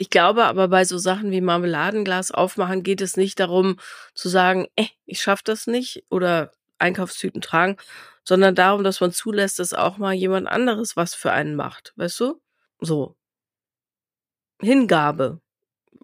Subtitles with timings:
[0.00, 3.80] Ich glaube aber bei so Sachen wie Marmeladenglas aufmachen geht es nicht darum
[4.14, 7.76] zu sagen, eh, ich schaff das nicht oder Einkaufstüten tragen,
[8.22, 11.94] sondern darum, dass man zulässt, dass auch mal jemand anderes was für einen macht.
[11.96, 12.40] Weißt du?
[12.78, 13.16] So.
[14.60, 15.40] Hingabe.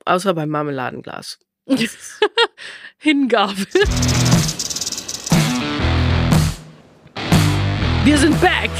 [0.05, 1.39] Außer beim Marmeladenglas.
[2.99, 3.65] Hingabe.
[8.05, 8.71] Wir sind back.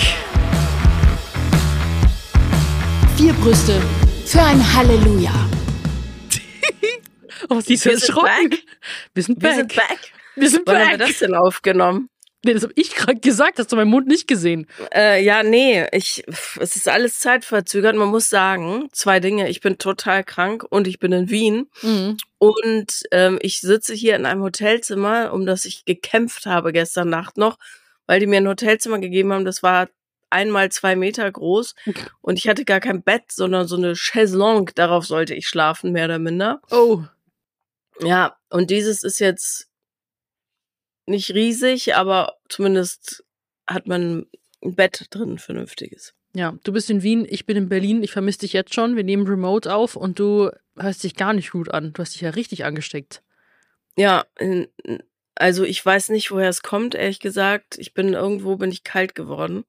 [3.17, 3.81] Vier Brüste
[4.27, 5.33] für ein Halleluja.
[7.51, 8.51] oh, sie ist Wir sind erschrocken.
[8.51, 8.63] back.
[9.15, 9.57] Wir sind Wir back.
[9.57, 9.99] sind back.
[10.37, 11.09] Wir sind Wann haben wir back.
[11.09, 12.09] das denn aufgenommen?
[12.45, 14.67] Nee, das habe ich gerade gesagt, hast du meinen Mund nicht gesehen.
[14.95, 16.25] Äh, ja, nee, ich,
[16.61, 17.97] es ist alles zeitverzögert.
[17.97, 19.49] Man muss sagen, zwei Dinge.
[19.49, 21.71] Ich bin total krank und ich bin in Wien.
[21.81, 22.19] Mhm.
[22.39, 27.39] Und ähm, ich sitze hier in einem Hotelzimmer, um das ich gekämpft habe gestern Nacht
[27.39, 27.57] noch,
[28.07, 29.47] weil die mir ein Hotelzimmer gegeben haben.
[29.47, 29.89] Das war
[30.35, 31.75] einmal zwei Meter groß
[32.21, 34.75] und ich hatte gar kein Bett, sondern so eine Chaiselongue.
[34.75, 36.61] Darauf sollte ich schlafen, mehr oder minder.
[36.71, 37.03] Oh,
[38.01, 39.69] Ja, und dieses ist jetzt
[41.07, 43.25] nicht riesig, aber zumindest
[43.67, 44.27] hat man
[44.63, 46.15] ein Bett drin, vernünftiges.
[46.35, 48.97] ja, du bist in Wien, ich bin in Berlin, ich vermisse dich jetzt schon.
[48.97, 51.93] Wir nehmen Remote auf und du hörst dich gar nicht gut an.
[51.93, 53.23] Du hast dich ja richtig angesteckt.
[53.97, 54.25] Ja,
[55.37, 57.79] also ich weiß nicht, woher es kommt, ehrlich gesagt.
[57.79, 59.65] Ich bin irgendwo, bin ich kalt geworden.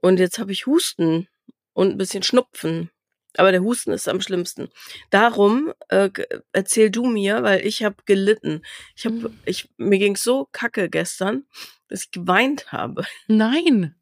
[0.00, 1.28] Und jetzt habe ich Husten
[1.72, 2.90] und ein bisschen Schnupfen.
[3.36, 4.68] Aber der Husten ist am schlimmsten.
[5.10, 6.10] Darum äh,
[6.52, 8.62] erzähl du mir, weil ich habe gelitten.
[8.96, 11.44] Ich habe, ich mir ging's so kacke gestern,
[11.88, 13.04] dass ich geweint habe.
[13.28, 13.94] Nein.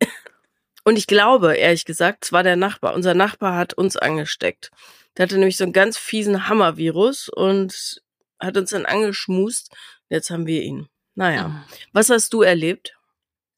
[0.85, 2.95] Und ich glaube, ehrlich gesagt, es war der Nachbar.
[2.95, 4.71] Unser Nachbar hat uns angesteckt.
[5.17, 8.01] Der hatte nämlich so einen ganz fiesen Hammervirus und
[8.39, 9.75] hat uns dann angeschmust.
[10.09, 10.89] Jetzt haben wir ihn.
[11.15, 11.65] Naja.
[11.93, 12.96] Was hast du erlebt?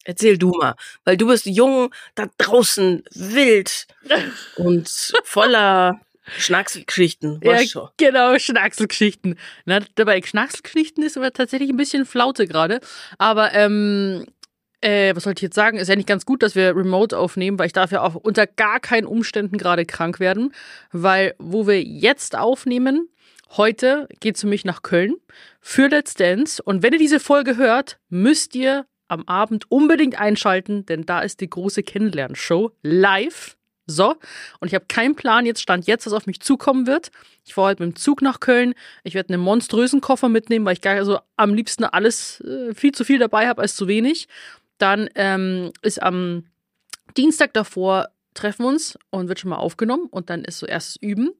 [0.09, 3.85] Erzähl du mal, weil du bist jung, da draußen, wild
[4.55, 4.89] und
[5.23, 6.01] voller
[6.35, 7.39] Schnackselgeschichten.
[7.43, 7.89] Ja, schon.
[7.97, 9.37] genau, Schnackselgeschichten.
[9.65, 12.79] Na, dabei Schnackselgeschichten ist aber tatsächlich ein bisschen Flaute gerade.
[13.19, 14.25] Aber, ähm,
[14.81, 15.77] äh, was sollte ich jetzt sagen?
[15.77, 18.47] Ist ja nicht ganz gut, dass wir remote aufnehmen, weil ich darf ja auch unter
[18.47, 20.55] gar keinen Umständen gerade krank werden.
[20.91, 23.09] Weil, wo wir jetzt aufnehmen,
[23.57, 25.17] heute geht's für mich nach Köln
[25.61, 26.63] für Let's Dance.
[26.63, 31.41] Und wenn ihr diese Folge hört, müsst ihr am Abend unbedingt einschalten, denn da ist
[31.41, 33.57] die große Kennenlernshow live.
[33.85, 34.15] So,
[34.59, 37.09] und ich habe keinen Plan, jetzt stand jetzt, was auf mich zukommen wird.
[37.43, 38.75] Ich fahre heute mit dem Zug nach Köln.
[39.03, 42.91] Ich werde einen monströsen Koffer mitnehmen, weil ich gar so am liebsten alles äh, viel
[42.91, 44.27] zu viel dabei habe als zu wenig.
[44.77, 46.43] Dann ähm, ist am
[47.17, 50.95] Dienstag davor treffen wir uns und wird schon mal aufgenommen und dann ist so erstes
[50.97, 51.31] Üben.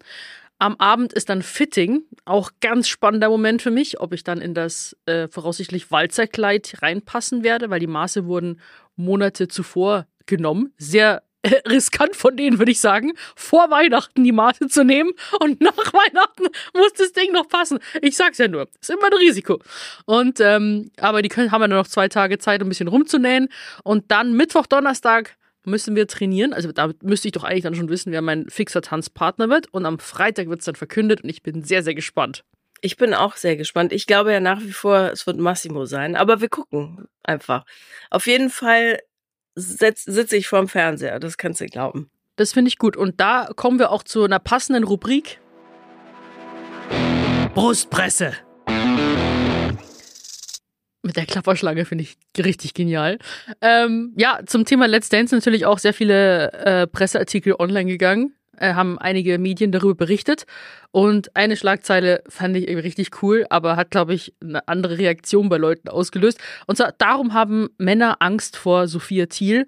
[0.59, 4.53] Am Abend ist dann Fitting, auch ganz spannender Moment für mich, ob ich dann in
[4.53, 8.59] das äh, voraussichtlich Walzerkleid reinpassen werde, weil die Maße wurden
[8.97, 10.73] Monate zuvor genommen.
[10.77, 15.61] Sehr äh, riskant von denen, würde ich sagen, vor Weihnachten die Maße zu nehmen und
[15.61, 17.79] nach Weihnachten muss das Ding noch passen.
[18.01, 19.59] Ich sag's ja nur, ist immer ein Risiko.
[20.05, 23.47] Und ähm, aber die können haben ja noch zwei Tage Zeit, um ein bisschen rumzunähen
[23.85, 25.37] und dann Mittwoch, Donnerstag
[25.69, 26.53] müssen wir trainieren.
[26.53, 29.67] Also da müsste ich doch eigentlich dann schon wissen, wer mein fixer Tanzpartner wird.
[29.73, 32.43] Und am Freitag wird es dann verkündet und ich bin sehr, sehr gespannt.
[32.81, 33.91] Ich bin auch sehr gespannt.
[33.91, 37.65] Ich glaube ja nach wie vor, es wird Massimo sein, aber wir gucken einfach.
[38.09, 38.99] Auf jeden Fall
[39.57, 42.09] setz- sitze ich vorm Fernseher, das kannst du glauben.
[42.37, 42.95] Das finde ich gut.
[42.95, 45.41] Und da kommen wir auch zu einer passenden Rubrik.
[47.53, 48.33] Brustpresse.
[51.09, 53.17] Mit der Klapperschlange finde ich richtig genial.
[53.61, 58.35] Ähm, ja, zum Thema Let's Dance natürlich auch sehr viele äh, Presseartikel online gegangen.
[58.55, 60.45] Äh, haben einige Medien darüber berichtet.
[60.91, 65.49] Und eine Schlagzeile fand ich irgendwie richtig cool, aber hat, glaube ich, eine andere Reaktion
[65.49, 66.37] bei Leuten ausgelöst.
[66.67, 69.65] Und zwar, darum haben Männer Angst vor Sophia Thiel.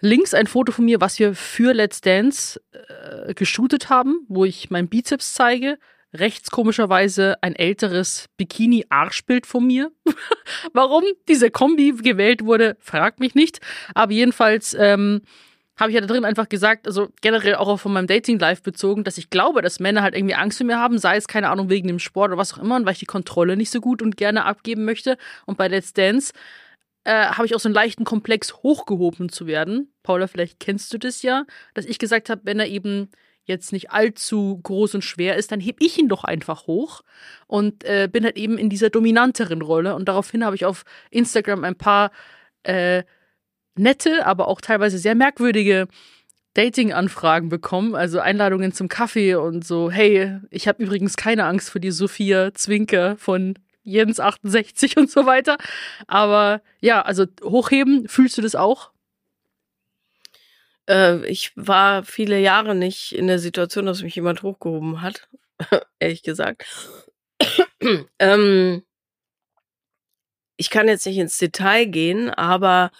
[0.00, 4.70] Links ein Foto von mir, was wir für Let's Dance äh, geshootet haben, wo ich
[4.70, 5.78] meinen Bizeps zeige.
[6.14, 9.90] Rechts komischerweise ein älteres Bikini-Arschbild von mir.
[10.72, 13.60] Warum diese Kombi gewählt wurde, fragt mich nicht.
[13.94, 15.22] Aber jedenfalls ähm,
[15.78, 19.04] habe ich ja da drin einfach gesagt, also generell auch von meinem Dating Life bezogen,
[19.04, 21.68] dass ich glaube, dass Männer halt irgendwie Angst vor mir haben, sei es keine Ahnung
[21.68, 24.00] wegen dem Sport oder was auch immer, und weil ich die Kontrolle nicht so gut
[24.00, 25.18] und gerne abgeben möchte.
[25.44, 26.32] Und bei Let's Dance
[27.04, 29.92] äh, habe ich auch so einen leichten Komplex hochgehoben zu werden.
[30.02, 31.44] Paula, vielleicht kennst du das ja,
[31.74, 33.10] dass ich gesagt habe, wenn er eben
[33.46, 37.02] jetzt nicht allzu groß und schwer ist, dann heb ich ihn doch einfach hoch
[37.46, 39.94] und äh, bin halt eben in dieser dominanteren Rolle.
[39.94, 42.10] Und daraufhin habe ich auf Instagram ein paar
[42.64, 43.04] äh,
[43.76, 45.88] nette, aber auch teilweise sehr merkwürdige
[46.54, 51.80] Dating-Anfragen bekommen, also Einladungen zum Kaffee und so, hey, ich habe übrigens keine Angst vor
[51.80, 55.58] die Sophia Zwinker von Jens 68 und so weiter.
[56.06, 58.90] Aber ja, also hochheben, fühlst du das auch?
[60.88, 65.28] Äh, ich war viele Jahre nicht in der Situation, dass mich jemand hochgehoben hat.
[65.98, 66.64] ehrlich gesagt.
[68.18, 68.82] ähm,
[70.56, 72.90] ich kann jetzt nicht ins Detail gehen, aber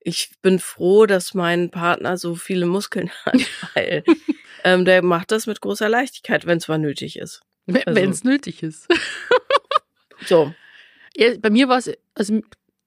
[0.00, 3.36] ich bin froh, dass mein Partner so viele Muskeln hat,
[3.74, 4.04] weil
[4.64, 7.42] ähm, der macht das mit großer Leichtigkeit, wenn es mal nötig ist.
[7.66, 8.88] Wenn Also- es nötig ist.
[10.26, 10.54] So.
[11.16, 12.40] Ja, bei mir war es, also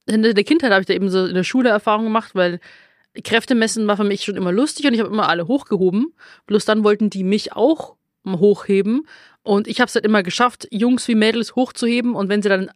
[0.06, 2.62] in der Kindheit habe ich da eben so in der Schule Erfahrung gemacht, weil
[3.24, 6.14] Kräftemessen war für mich schon immer lustig und ich habe immer alle hochgehoben.
[6.48, 7.96] Bloß dann wollten die mich auch
[8.28, 9.08] hochheben
[9.44, 12.72] und ich habe es halt immer geschafft, Jungs wie Mädels hochzuheben und wenn sie dann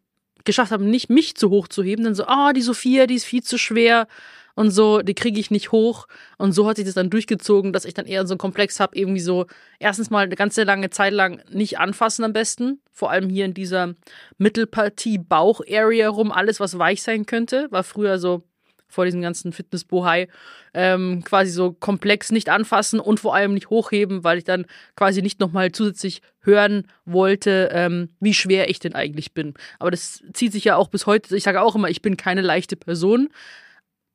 [0.46, 3.26] geschafft haben, nicht mich zu hoch zu heben, dann so, ah, die Sophia, die ist
[3.26, 4.08] viel zu schwer
[4.56, 6.08] und so, die kriege ich nicht hoch.
[6.38, 8.98] Und so hat sich das dann durchgezogen, dass ich dann eher so einen Komplex habe,
[8.98, 9.46] irgendwie so
[9.80, 12.82] erstens mal eine ganze lange Zeit lang nicht anfassen am besten.
[12.92, 13.96] Vor allem hier in dieser
[14.38, 18.44] Mittelpartie Bauch-Area rum, alles, was weich sein könnte, war früher so
[18.90, 20.28] vor diesem ganzen Fitness-Bohai
[20.74, 24.66] ähm, quasi so komplex nicht anfassen und vor allem nicht hochheben, weil ich dann
[24.96, 29.54] quasi nicht nochmal zusätzlich hören wollte, ähm, wie schwer ich denn eigentlich bin.
[29.78, 31.36] Aber das zieht sich ja auch bis heute.
[31.36, 33.30] Ich sage auch immer, ich bin keine leichte Person.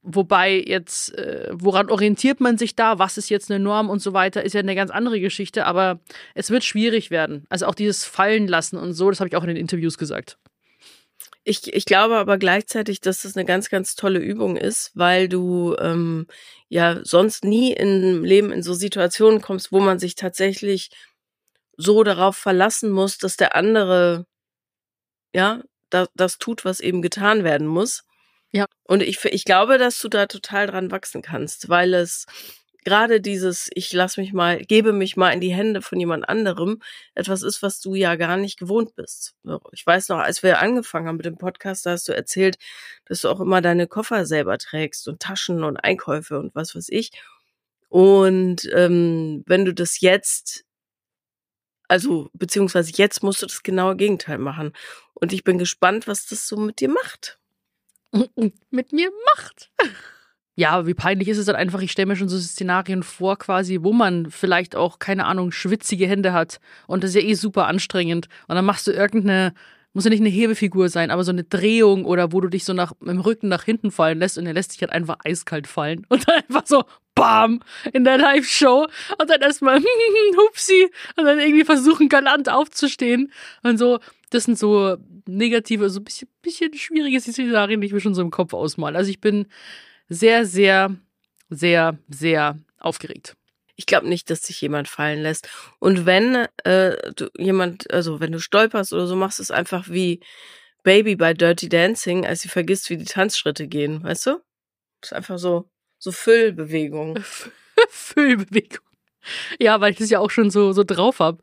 [0.07, 2.99] Wobei jetzt, äh, woran orientiert man sich da?
[2.99, 4.45] Was ist jetzt eine Norm und so weiter?
[4.45, 5.99] Ist ja eine ganz andere Geschichte, aber
[6.35, 7.47] es wird schwierig werden.
[7.49, 10.37] Also auch dieses Fallen lassen und so, das habe ich auch in den Interviews gesagt.
[11.45, 15.77] Ich, ich glaube aber gleichzeitig, dass das eine ganz, ganz tolle Übung ist, weil du
[15.79, 16.27] ähm,
[16.69, 20.91] ja sonst nie im Leben in so Situationen kommst, wo man sich tatsächlich
[21.77, 24.27] so darauf verlassen muss, dass der andere
[25.35, 28.05] ja da, das tut, was eben getan werden muss.
[28.53, 28.67] Ja.
[28.85, 32.27] Und ich, ich glaube, dass du da total dran wachsen kannst, weil es
[32.85, 36.81] gerade dieses, ich lass mich mal, gebe mich mal in die Hände von jemand anderem,
[37.15, 39.35] etwas ist, was du ja gar nicht gewohnt bist.
[39.73, 42.57] Ich weiß noch, als wir angefangen haben mit dem Podcast, da hast du erzählt,
[43.07, 46.89] dass du auch immer deine Koffer selber trägst und Taschen und Einkäufe und was weiß
[46.91, 47.11] ich.
[47.89, 50.65] Und ähm, wenn du das jetzt,
[51.89, 54.73] also beziehungsweise jetzt musst du das genaue Gegenteil machen.
[55.15, 57.39] Und ich bin gespannt, was das so mit dir macht.
[58.71, 59.71] mit mir macht.
[60.57, 63.81] Ja, wie peinlich ist es dann einfach, ich stelle mir schon so Szenarien vor, quasi,
[63.83, 66.61] wo man vielleicht auch, keine Ahnung, schwitzige Hände hat.
[66.87, 68.29] Und das ist ja eh super anstrengend.
[68.47, 69.53] Und dann machst du irgendeine,
[69.95, 72.73] muss ja nicht eine Hebefigur sein, aber so eine Drehung oder wo du dich so
[72.73, 76.07] nach, im Rücken nach hinten fallen lässt und er lässt dich halt einfach eiskalt fallen.
[76.09, 76.85] Und dann einfach so,
[77.17, 77.61] bam,
[77.93, 78.87] in der Live-Show.
[79.21, 79.79] Und dann erstmal,
[80.37, 80.89] hupsi.
[81.17, 83.33] Und dann irgendwie versuchen, galant aufzustehen.
[83.65, 83.99] Und so,
[84.31, 84.97] das sind so
[85.27, 88.99] negative, so ein bisschen, bisschen schwierige Szenarien, die ich mir schon so im Kopf ausmale.
[88.99, 89.47] Also ich bin
[90.15, 90.97] sehr, sehr,
[91.51, 93.37] sehr, sehr aufgeregt.
[93.77, 95.49] Ich glaube nicht, dass sich jemand fallen lässt.
[95.81, 100.21] Und wenn äh, du jemand, also wenn du stolperst oder so, machst es einfach wie
[100.85, 104.31] Baby bei Dirty Dancing, als sie vergisst, wie die Tanzschritte gehen, weißt du?
[105.01, 105.69] Das ist einfach so,
[105.99, 107.19] so Füllbewegung.
[107.89, 108.85] Füllbewegung.
[109.59, 111.43] Ja, weil ich das ja auch schon so, so drauf hab.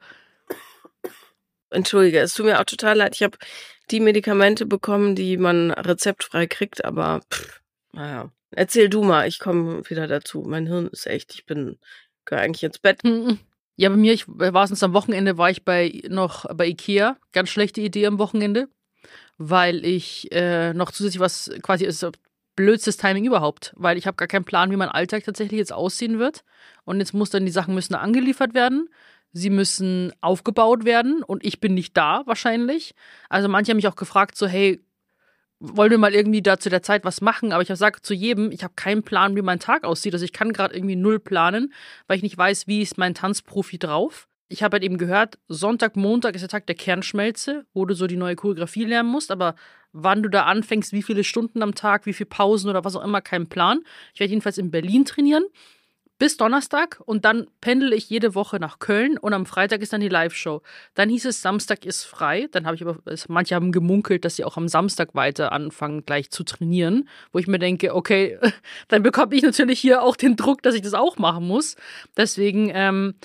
[1.71, 3.15] Entschuldige, es tut mir auch total leid.
[3.15, 3.37] Ich habe
[3.89, 7.61] die Medikamente bekommen, die man rezeptfrei kriegt, aber pff,
[7.93, 8.31] naja.
[8.51, 10.43] Erzähl du mal, ich komme wieder dazu.
[10.45, 11.77] Mein Hirn ist echt, ich bin,
[12.25, 13.01] gehöre eigentlich ins Bett.
[13.77, 17.17] Ja, bei mir, ich war es am Wochenende, war ich bei noch bei Ikea.
[17.31, 18.67] Ganz schlechte Idee am Wochenende,
[19.37, 22.05] weil ich äh, noch zusätzlich was quasi ist
[22.55, 26.19] blödstes Timing überhaupt, weil ich habe gar keinen Plan, wie mein Alltag tatsächlich jetzt aussehen
[26.19, 26.43] wird.
[26.83, 28.89] Und jetzt muss dann die Sachen müssen angeliefert werden.
[29.33, 32.93] Sie müssen aufgebaut werden und ich bin nicht da wahrscheinlich.
[33.29, 34.81] Also manche haben mich auch gefragt so, hey,
[35.61, 37.53] wollen wir mal irgendwie da zu der Zeit was machen?
[37.53, 40.13] Aber ich sage zu jedem, ich habe keinen Plan, wie mein Tag aussieht.
[40.13, 41.71] Also ich kann gerade irgendwie null planen,
[42.07, 44.27] weil ich nicht weiß, wie ist mein Tanzprofi drauf.
[44.49, 48.07] Ich habe halt eben gehört, Sonntag, Montag ist der Tag der Kernschmelze, wo du so
[48.07, 49.55] die neue Choreografie lernen musst, aber
[49.93, 53.03] wann du da anfängst, wie viele Stunden am Tag, wie viele Pausen oder was auch
[53.03, 53.79] immer, kein Plan.
[54.13, 55.45] Ich werde jedenfalls in Berlin trainieren
[56.21, 60.01] bis Donnerstag und dann pendel ich jede Woche nach Köln und am Freitag ist dann
[60.01, 60.61] die Live-Show.
[60.93, 62.47] Dann hieß es, Samstag ist frei.
[62.51, 66.29] Dann habe ich aber, manche haben gemunkelt, dass sie auch am Samstag weiter anfangen, gleich
[66.29, 68.37] zu trainieren, wo ich mir denke, okay,
[68.87, 71.75] dann bekomme ich natürlich hier auch den Druck, dass ich das auch machen muss.
[72.15, 73.15] Deswegen, ähm,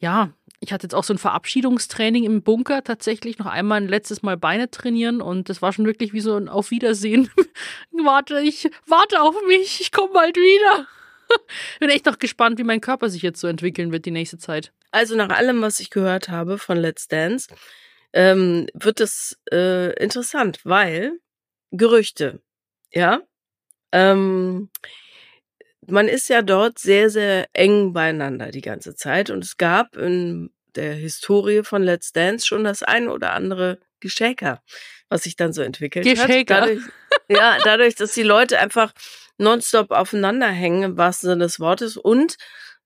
[0.00, 4.22] ja, ich hatte jetzt auch so ein Verabschiedungstraining im Bunker tatsächlich noch einmal ein letztes
[4.22, 7.28] Mal Beine trainieren und das war schon wirklich wie so ein Auf Wiedersehen.
[7.92, 10.88] warte, ich warte auf mich, ich komme bald wieder.
[11.80, 14.72] Bin echt noch gespannt, wie mein Körper sich jetzt so entwickeln wird die nächste Zeit.
[14.90, 17.48] Also nach allem, was ich gehört habe von Let's Dance,
[18.12, 21.18] ähm, wird es äh, interessant, weil
[21.70, 22.42] Gerüchte,
[22.92, 23.20] ja,
[23.92, 24.70] ähm,
[25.86, 30.50] man ist ja dort sehr, sehr eng beieinander die ganze Zeit und es gab in
[30.74, 34.62] der Historie von Let's Dance schon das ein oder andere Geschäker,
[35.08, 36.54] was sich dann so entwickelt Geschäker.
[36.54, 36.62] hat.
[36.62, 36.82] Dadurch,
[37.28, 38.92] ja, dadurch, dass die Leute einfach
[39.38, 41.96] nonstop aufeinander hängen, im wahrsten Sinne des Wortes.
[41.96, 42.36] Und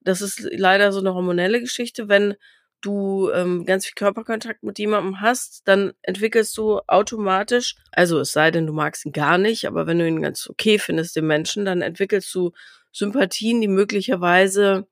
[0.01, 2.35] das ist leider so eine hormonelle Geschichte, wenn
[2.81, 8.51] du ähm, ganz viel Körperkontakt mit jemandem hast, dann entwickelst du automatisch, also es sei
[8.51, 11.65] denn, du magst ihn gar nicht, aber wenn du ihn ganz okay findest, den Menschen,
[11.65, 12.53] dann entwickelst du
[12.93, 14.87] Sympathien, die möglicherweise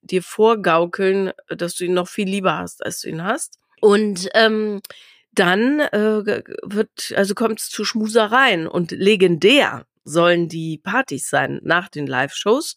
[0.00, 3.58] dir vorgaukeln, dass du ihn noch viel lieber hast, als du ihn hast.
[3.80, 4.80] Und ähm,
[5.32, 6.24] dann äh,
[6.62, 12.76] wird, also kommt es zu Schmusereien und legendär sollen die Partys sein nach den Live-Shows,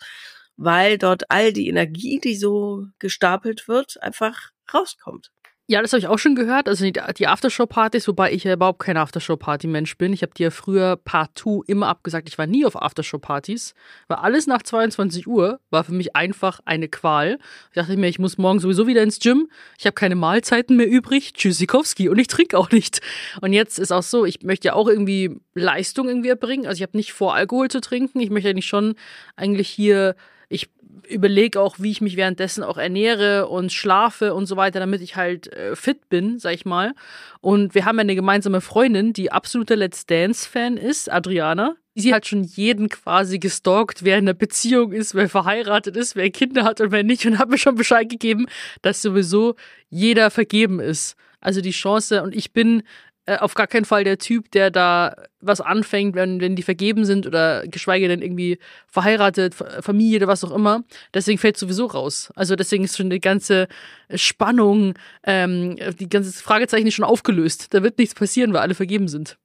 [0.57, 5.31] weil dort all die Energie, die so gestapelt wird, einfach rauskommt.
[5.71, 6.67] Ja, das habe ich auch schon gehört.
[6.67, 10.13] Also die, Aftershow-Partys, wobei ich ja überhaupt kein Aftershow-Party-Mensch bin.
[10.13, 13.75] Ich habe dir früher partout immer abgesagt, ich war nie auf Aftershow-Partys.
[14.07, 17.37] Weil alles nach 22 Uhr war für mich einfach eine Qual.
[17.69, 19.47] Ich dachte mir, ich muss morgen sowieso wieder ins Gym.
[19.77, 21.33] Ich habe keine Mahlzeiten mehr übrig.
[21.33, 22.09] Tschüssikowski.
[22.09, 23.01] Und ich trinke auch nicht.
[23.41, 26.65] Und jetzt ist auch so, ich möchte ja auch irgendwie Leistung irgendwie erbringen.
[26.65, 28.21] Also ich habe nicht vor, Alkohol zu trinken.
[28.21, 28.95] Ich möchte ja nicht schon
[29.35, 30.15] eigentlich hier
[30.49, 30.67] ich
[31.07, 35.15] überlege auch, wie ich mich währenddessen auch ernähre und schlafe und so weiter, damit ich
[35.15, 36.93] halt äh, fit bin, sag ich mal.
[37.41, 41.75] Und wir haben ja eine gemeinsame Freundin, die absoluter Let's Dance-Fan ist, Adriana.
[41.95, 46.29] Sie hat schon jeden quasi gestalkt, wer in einer Beziehung ist, wer verheiratet ist, wer
[46.29, 48.47] Kinder hat und wer nicht und hat mir schon Bescheid gegeben,
[48.81, 49.55] dass sowieso
[49.89, 51.15] jeder vergeben ist.
[51.41, 52.83] Also die Chance, und ich bin
[53.29, 57.05] äh, auf gar keinen Fall der Typ, der da was anfängt, wenn, wenn die vergeben
[57.05, 58.57] sind oder geschweige denn irgendwie
[58.87, 60.83] verheiratet, Familie oder was auch immer.
[61.13, 62.31] Deswegen fällt sowieso raus.
[62.35, 63.67] Also deswegen ist schon die ganze
[64.15, 67.67] Spannung, ähm, die ganze Fragezeichen ist schon aufgelöst.
[67.73, 69.37] Da wird nichts passieren, weil alle vergeben sind.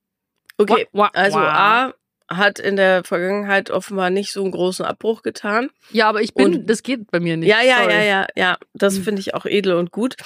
[0.56, 1.92] Okay, also A
[2.28, 5.68] hat in der Vergangenheit offenbar nicht so einen großen Abbruch getan.
[5.90, 7.50] Ja, aber ich bin, und, das geht bei mir nicht.
[7.50, 7.92] Ja, ja, Sorry.
[7.92, 8.58] ja, ja, ja.
[8.72, 9.02] Das hm.
[9.04, 10.16] finde ich auch edel und gut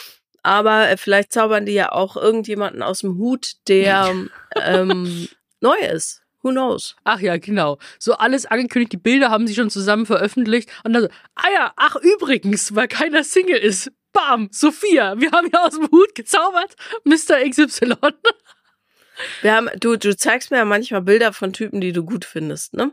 [0.49, 4.15] aber äh, vielleicht zaubern die ja auch irgendjemanden aus dem Hut, der
[4.57, 5.29] ähm,
[5.61, 6.23] neu ist.
[6.41, 6.97] Who knows?
[7.05, 7.77] Ach ja, genau.
[7.99, 11.73] So alles angekündigt, die Bilder haben sie schon zusammen veröffentlicht und dann so, ah ja,
[11.77, 13.93] ach übrigens, weil keiner Single ist.
[14.15, 16.75] Bam, Sophia, wir haben ja aus dem Hut gezaubert,
[17.05, 17.47] Mr.
[17.47, 17.93] XY.
[19.43, 22.73] Wir haben, du, du zeigst mir ja manchmal Bilder von Typen, die du gut findest,
[22.73, 22.93] ne?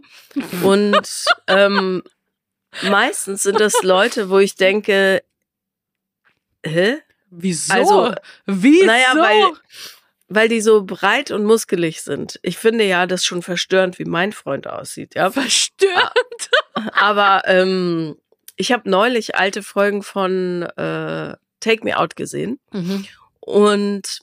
[0.64, 2.04] Und ähm,
[2.82, 5.24] meistens sind das Leute, wo ich denke,
[6.66, 6.98] hä?
[7.30, 7.74] Wieso?
[7.74, 8.16] Also,
[8.46, 8.86] Wieso?
[8.86, 9.54] Naja, weil,
[10.28, 12.40] weil die so breit und muskelig sind.
[12.42, 15.16] Ich finde ja das schon verstörend, wie mein Freund aussieht.
[15.16, 16.50] Ja, verstörend.
[16.94, 18.16] Aber ähm,
[18.56, 23.06] ich habe neulich alte Folgen von äh, Take Me Out gesehen mhm.
[23.40, 24.20] und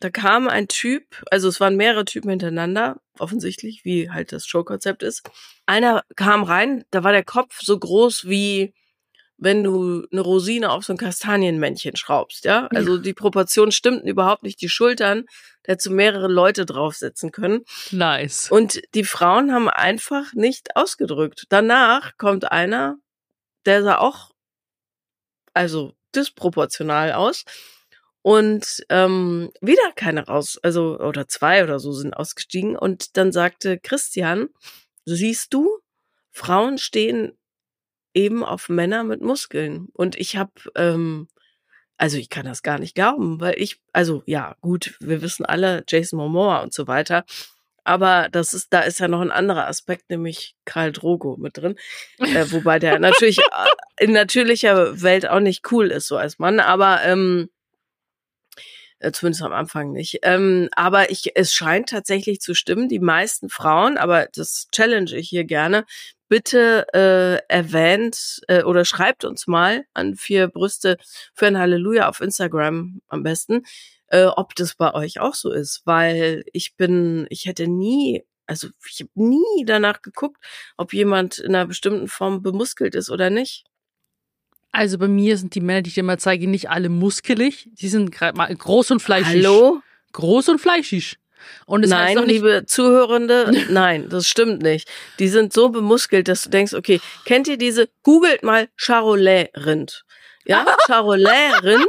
[0.00, 5.02] da kam ein Typ, also es waren mehrere Typen hintereinander, offensichtlich, wie halt das Showkonzept
[5.02, 5.28] ist.
[5.66, 8.72] Einer kam rein, da war der Kopf so groß wie
[9.40, 12.68] wenn du eine Rosine auf so ein Kastanienmännchen schraubst, ja?
[12.74, 14.60] Also die Proportionen stimmten überhaupt nicht.
[14.60, 15.24] Die Schultern,
[15.62, 17.64] da hättest mehrere Leute draufsetzen können.
[17.90, 18.50] Nice.
[18.50, 21.46] Und die Frauen haben einfach nicht ausgedrückt.
[21.48, 22.96] Danach kommt einer,
[23.64, 24.30] der sah auch,
[25.54, 27.44] also disproportional aus.
[28.22, 32.76] Und ähm, wieder keine raus, also oder zwei oder so sind ausgestiegen.
[32.76, 34.50] Und dann sagte Christian,
[35.06, 35.80] siehst du,
[36.30, 37.32] Frauen stehen
[38.14, 39.88] eben auf Männer mit Muskeln.
[39.92, 41.28] Und ich habe, ähm,
[41.96, 45.84] also ich kann das gar nicht glauben, weil ich, also ja, gut, wir wissen alle
[45.88, 47.24] Jason Momoa und so weiter.
[47.84, 51.76] Aber das ist, da ist ja noch ein anderer Aspekt, nämlich Karl Drogo mit drin.
[52.18, 53.38] Äh, wobei der natürlich
[53.98, 57.48] äh, in natürlicher Welt auch nicht cool ist, so als Mann, aber ähm,
[59.00, 60.20] äh, zumindest am Anfang nicht.
[60.22, 65.28] Ähm, aber ich, es scheint tatsächlich zu stimmen, die meisten Frauen, aber das challenge ich
[65.28, 65.84] hier gerne,
[66.30, 70.96] bitte äh, erwähnt äh, oder schreibt uns mal an vier Brüste
[71.34, 73.64] für ein Halleluja auf Instagram am besten,
[74.06, 78.68] äh, ob das bei euch auch so ist, weil ich bin, ich hätte nie, also
[78.88, 80.42] ich habe nie danach geguckt,
[80.76, 83.64] ob jemand in einer bestimmten Form bemuskelt ist oder nicht.
[84.70, 87.68] Also bei mir sind die Männer, die ich dir mal zeige, nicht alle muskelig.
[87.72, 89.44] Die sind gerade mal groß und fleischig.
[89.44, 89.82] Hallo?
[90.12, 91.19] Groß und fleischig.
[91.66, 94.88] Und es nein, liebe Zuhörende, nein, das stimmt nicht.
[95.18, 100.04] Die sind so bemuskelt, dass du denkst, okay, kennt ihr diese, googelt mal Charolais-Rind.
[100.44, 101.86] Ja, Charolais-Rind.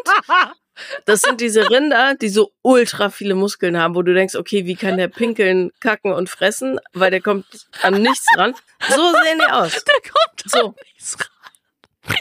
[1.06, 4.76] Das sind diese Rinder, die so ultra viele Muskeln haben, wo du denkst, okay, wie
[4.76, 7.46] kann der pinkeln, kacken und fressen, weil der kommt
[7.82, 8.56] an nichts ran.
[8.90, 9.84] So sehen die aus.
[9.84, 10.68] Der kommt so.
[10.68, 12.16] an nichts ran.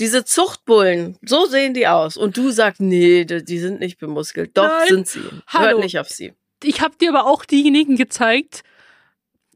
[0.00, 2.16] Diese Zuchtbullen, so sehen die aus.
[2.16, 4.56] Und du sagst, nee, die sind nicht bemuskelt.
[4.56, 4.88] Doch, Nein.
[4.88, 5.22] sind sie.
[5.46, 5.72] Hallo.
[5.72, 6.32] Hört nicht auf sie.
[6.62, 8.62] Ich habe dir aber auch diejenigen gezeigt,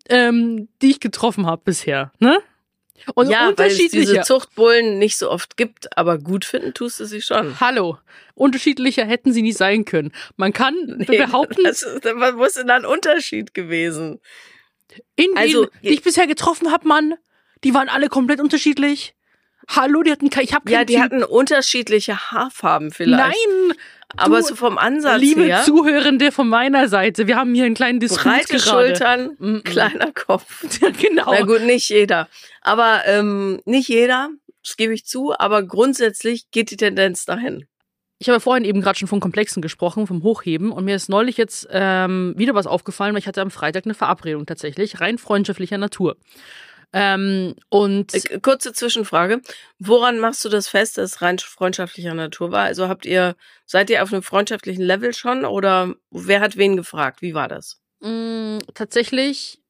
[0.09, 2.41] ähm, die ich getroffen habe bisher, ne?
[3.15, 7.05] Und ja, weil es diese Zuchtbullen nicht so oft gibt, aber gut finden tust du
[7.05, 7.61] sie schon.
[7.61, 7.99] Hallo.
[8.35, 10.13] Unterschiedlicher hätten sie nie sein können.
[10.37, 10.75] Man kann
[11.09, 11.65] nee, behaupten.
[11.65, 14.21] Das, was muss denn da ein Unterschied gewesen?
[15.17, 17.15] In also, denen, die ich bisher getroffen habe, Mann,
[17.63, 19.15] die waren alle komplett unterschiedlich.
[19.69, 23.37] Hallo, die hatten ich habe Ja, die hatten unterschiedliche Haarfarben vielleicht.
[23.37, 23.77] Nein,
[24.17, 25.63] aber du, so vom Ansatz liebe her.
[25.65, 28.61] Zuhörende von meiner Seite, wir haben hier einen kleinen Disput breite gerade.
[28.61, 29.63] Schultern, Mm, mm.
[29.65, 30.65] kleiner Kopf.
[30.81, 31.33] Ja, genau.
[31.33, 32.29] Na gut, nicht jeder.
[32.61, 34.31] Aber ähm, nicht jeder,
[34.63, 37.67] das gebe ich zu, aber grundsätzlich geht die Tendenz dahin.
[38.19, 40.71] Ich habe vorhin eben gerade schon von Komplexen gesprochen, vom Hochheben.
[40.73, 43.95] Und mir ist neulich jetzt ähm, wieder was aufgefallen, weil ich hatte am Freitag eine
[43.95, 46.17] Verabredung tatsächlich, rein freundschaftlicher Natur.
[46.97, 49.43] Ähm, und Äh, Kurze Zwischenfrage.
[49.79, 52.65] Woran machst du das fest, dass es rein freundschaftlicher Natur war?
[52.65, 53.35] Also habt ihr,
[53.67, 57.21] seid ihr auf einem freundschaftlichen Level schon oder wer hat wen gefragt?
[57.21, 57.81] Wie war das?
[58.05, 59.61] mh, tatsächlich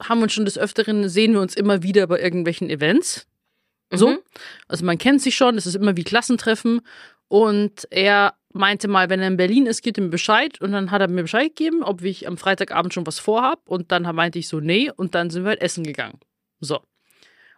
[0.00, 3.26] haben wir uns schon des Öfteren, sehen wir uns immer wieder bei irgendwelchen Events.
[3.90, 4.10] So.
[4.10, 4.18] Mhm.
[4.68, 6.82] Also man kennt sich schon, es ist immer wie Klassentreffen.
[7.26, 10.60] Und er meinte mal, wenn er in Berlin ist, gibt mir Bescheid.
[10.60, 13.60] Und dann hat er mir Bescheid gegeben, ob ich am Freitagabend schon was vorhab.
[13.66, 14.90] Und dann meinte ich so, nee.
[14.94, 16.20] Und dann sind wir halt essen gegangen.
[16.60, 16.80] So.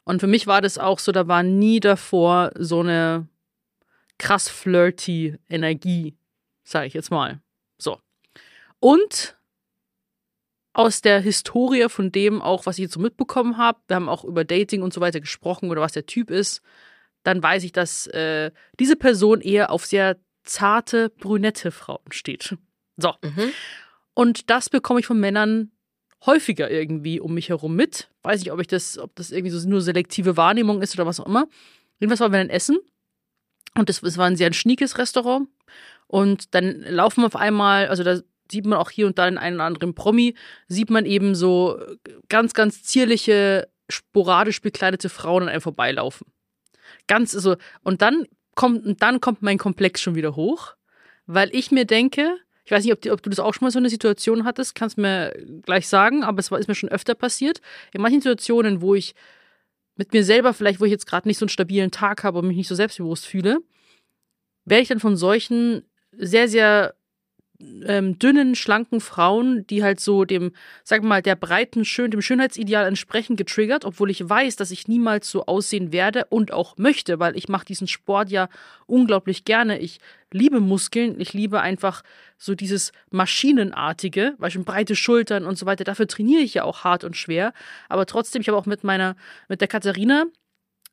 [0.04, 3.28] Und für mich war das auch so, da war nie davor so eine
[4.18, 6.16] krass flirty Energie,
[6.64, 7.40] sage ich jetzt mal.
[7.78, 7.98] So.
[8.78, 9.36] Und
[10.72, 14.24] aus der Historie von dem auch, was ich jetzt so mitbekommen habe, wir haben auch
[14.24, 16.62] über Dating und so weiter gesprochen oder was der Typ ist,
[17.22, 22.56] dann weiß ich, dass äh, diese Person eher auf sehr zarte, brünette Frauen steht.
[22.96, 23.14] So.
[23.22, 23.52] Mhm.
[24.14, 25.72] Und das bekomme ich von Männern
[26.26, 28.08] häufiger irgendwie um mich herum mit.
[28.22, 31.20] Weiß nicht, ob ich das, ob das irgendwie so nur selektive Wahrnehmung ist oder was
[31.20, 31.46] auch immer.
[31.98, 32.78] Jedenfalls waren wir dann essen.
[33.76, 35.48] Und das, das war ein sehr schniekes Restaurant.
[36.06, 39.38] Und dann laufen wir auf einmal, also da sieht man auch hier und da den
[39.38, 40.34] einen oder anderen Promi,
[40.66, 41.80] sieht man eben so
[42.28, 46.26] ganz, ganz zierliche, sporadisch bekleidete Frauen an einem vorbeilaufen.
[47.06, 50.74] Ganz, also, und dann kommt, und dann kommt mein Komplex schon wieder hoch,
[51.26, 52.36] weil ich mir denke,
[52.70, 54.76] ich weiß nicht, ob, die, ob du das auch schon mal so eine Situation hattest,
[54.76, 57.60] kannst mir gleich sagen, aber es war, ist mir schon öfter passiert.
[57.92, 59.16] In manchen Situationen, wo ich
[59.96, 62.46] mit mir selber vielleicht, wo ich jetzt gerade nicht so einen stabilen Tag habe und
[62.46, 63.58] mich nicht so selbstbewusst fühle,
[64.66, 66.94] werde ich dann von solchen sehr, sehr
[67.86, 70.52] ähm, dünnen, schlanken Frauen, die halt so dem,
[70.84, 75.30] sag mal, der breiten, schön, dem Schönheitsideal entsprechend getriggert, obwohl ich weiß, dass ich niemals
[75.30, 78.48] so aussehen werde und auch möchte, weil ich mache diesen Sport ja
[78.86, 79.78] unglaublich gerne.
[79.78, 80.00] Ich
[80.32, 82.02] liebe Muskeln, ich liebe einfach
[82.38, 85.84] so dieses Maschinenartige, weil schon breite Schultern und so weiter.
[85.84, 87.52] Dafür trainiere ich ja auch hart und schwer.
[87.88, 89.16] Aber trotzdem, ich habe auch mit meiner,
[89.48, 90.24] mit der Katharina,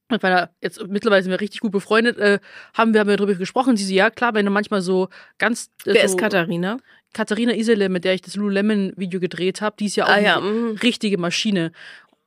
[0.09, 2.39] mit meiner, jetzt mittlerweile sind wir richtig gut befreundet, äh,
[2.73, 3.77] haben wir, haben wir darüber gesprochen.
[3.77, 5.71] Sie so, ja klar, wenn du manchmal so ganz.
[5.85, 6.77] Äh, Wer so, ist Katharina?
[7.13, 10.37] Katharina Isele, mit der ich das Lululemon-Video gedreht habe, die ist ja auch Ah ja,
[10.37, 10.77] eine mhm.
[10.77, 11.71] richtige Maschine.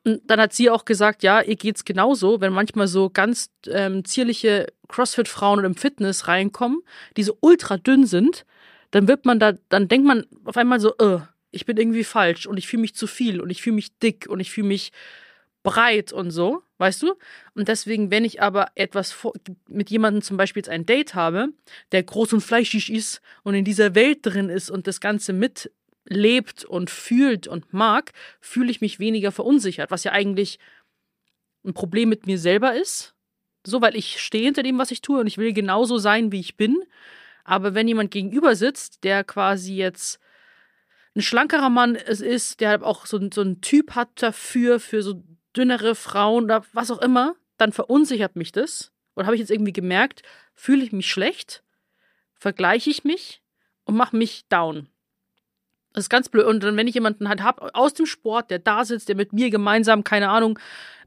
[0.03, 4.03] Und dann hat sie auch gesagt, ja, ihr geht's genauso, wenn manchmal so ganz ähm,
[4.03, 6.81] zierliche Crossfit-Frauen im Fitness reinkommen,
[7.17, 8.45] die so ultra dünn sind,
[8.89, 11.19] dann wird man da, dann denkt man auf einmal so, äh,
[11.51, 14.27] ich bin irgendwie falsch und ich fühle mich zu viel und ich fühle mich dick
[14.27, 14.91] und ich fühle mich
[15.63, 17.13] breit und so, weißt du?
[17.53, 19.33] Und deswegen, wenn ich aber etwas vor,
[19.69, 21.49] mit jemandem zum Beispiel jetzt ein Date habe,
[21.93, 26.65] der groß und fleischig ist und in dieser Welt drin ist und das Ganze mitlebt
[26.65, 30.59] und fühlt und mag, fühle ich mich weniger verunsichert, was ja eigentlich
[31.63, 33.13] ein Problem mit mir selber ist.
[33.65, 36.39] So, weil ich stehe hinter dem, was ich tue und ich will genauso sein, wie
[36.39, 36.83] ich bin.
[37.43, 40.19] Aber wenn jemand gegenüber sitzt, der quasi jetzt
[41.15, 45.23] ein schlankerer Mann ist, der halt auch so, so einen Typ hat dafür, für so
[45.55, 48.91] dünnere Frauen oder was auch immer, dann verunsichert mich das.
[49.13, 51.63] Und habe ich jetzt irgendwie gemerkt, fühle ich mich schlecht,
[52.33, 53.41] vergleiche ich mich
[53.83, 54.87] und mache mich down.
[55.93, 56.45] Das ist ganz blöd.
[56.45, 59.33] Und dann, wenn ich jemanden halt habe aus dem Sport, der da sitzt, der mit
[59.33, 60.57] mir gemeinsam, keine Ahnung,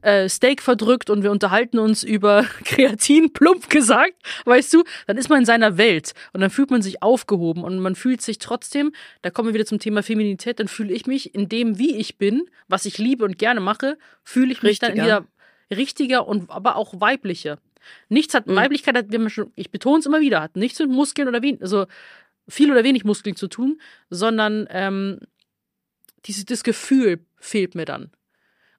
[0.01, 4.13] äh, Steak verdrückt und wir unterhalten uns über Kreatin, plump gesagt,
[4.45, 7.79] weißt du, dann ist man in seiner Welt und dann fühlt man sich aufgehoben und
[7.79, 8.91] man fühlt sich trotzdem,
[9.23, 12.17] da kommen wir wieder zum Thema Feminität, dann fühle ich mich in dem, wie ich
[12.17, 15.25] bin, was ich liebe und gerne mache, fühle ich mich dann wieder
[15.73, 17.57] richtiger und aber auch weiblicher.
[18.09, 18.55] Nichts hat, Mhm.
[18.55, 21.41] Weiblichkeit hat, wir haben schon, ich betone es immer wieder, hat nichts mit Muskeln oder
[21.41, 21.85] wenig, also
[22.47, 23.79] viel oder wenig Muskeln zu tun,
[24.09, 25.19] sondern ähm,
[26.25, 28.11] dieses, das Gefühl fehlt mir dann.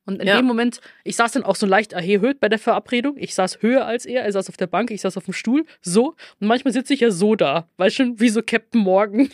[0.04, 0.36] Und in Ja.
[0.36, 3.16] dem Moment, ich saß dann auch so leicht erhöht bei der Verabredung.
[3.18, 5.64] Ich saß höher als er, er saß auf der Bank, ich saß auf dem Stuhl,
[5.80, 6.14] so.
[6.40, 9.20] Und manchmal sitze ich ja so da, weißt schon, wie so Captain Morgan.
[9.22, 9.30] und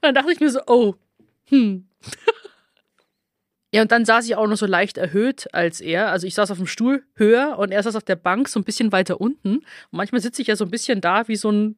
[0.00, 0.94] dann dachte ich mir so, oh,
[1.48, 1.86] hm.
[3.70, 6.10] ja, und dann saß ich auch noch so leicht erhöht als er.
[6.10, 8.64] Also ich saß auf dem Stuhl höher und er saß auf der Bank so ein
[8.64, 9.56] bisschen weiter unten.
[9.56, 11.76] Und manchmal sitze ich ja so ein bisschen da wie so ein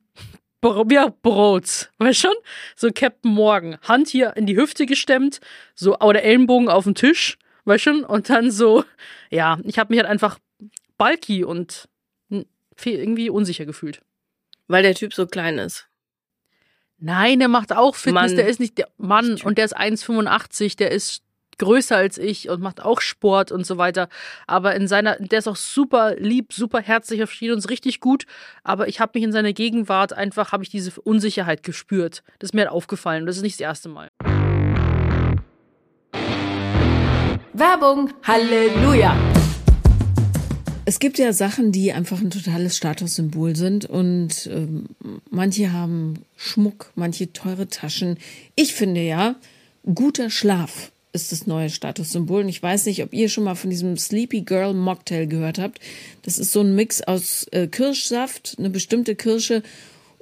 [0.60, 2.34] Bro ja, Brot, weißt schon?
[2.74, 3.78] So Captain Morgan.
[3.82, 5.40] Hand hier in die Hüfte gestemmt,
[5.74, 8.04] so oder Ellenbogen auf den Tisch, weißt schon?
[8.04, 8.84] Und dann so,
[9.30, 10.38] ja, ich habe mich halt einfach
[10.98, 11.88] bulky und
[12.84, 14.02] irgendwie unsicher gefühlt.
[14.68, 15.88] Weil der Typ so klein ist.
[16.98, 18.36] Nein, der macht auch Fitness, Mann.
[18.36, 21.22] der ist nicht der Mann und der ist 1,85, der ist
[21.58, 24.08] größer als ich und macht auch Sport und so weiter.
[24.46, 28.26] Aber in seiner, der ist auch super lieb, super herzlich, versteht uns richtig gut.
[28.62, 32.22] Aber ich habe mich in seiner Gegenwart einfach, habe ich diese Unsicherheit gespürt.
[32.38, 33.26] Das ist mir halt aufgefallen.
[33.26, 34.10] Das ist nicht das erste Mal.
[37.52, 39.16] Werbung, Halleluja!
[40.88, 44.84] Es gibt ja Sachen, die einfach ein totales Statussymbol sind und ähm,
[45.30, 48.18] manche haben Schmuck, manche teure Taschen.
[48.54, 49.34] Ich finde ja,
[49.94, 50.92] guter Schlaf
[51.22, 52.42] ist das neue Statussymbol.
[52.42, 55.81] Und ich weiß nicht, ob ihr schon mal von diesem Sleepy Girl Mocktail gehört habt.
[56.22, 59.62] Das ist so ein Mix aus äh, Kirschsaft, eine bestimmte Kirsche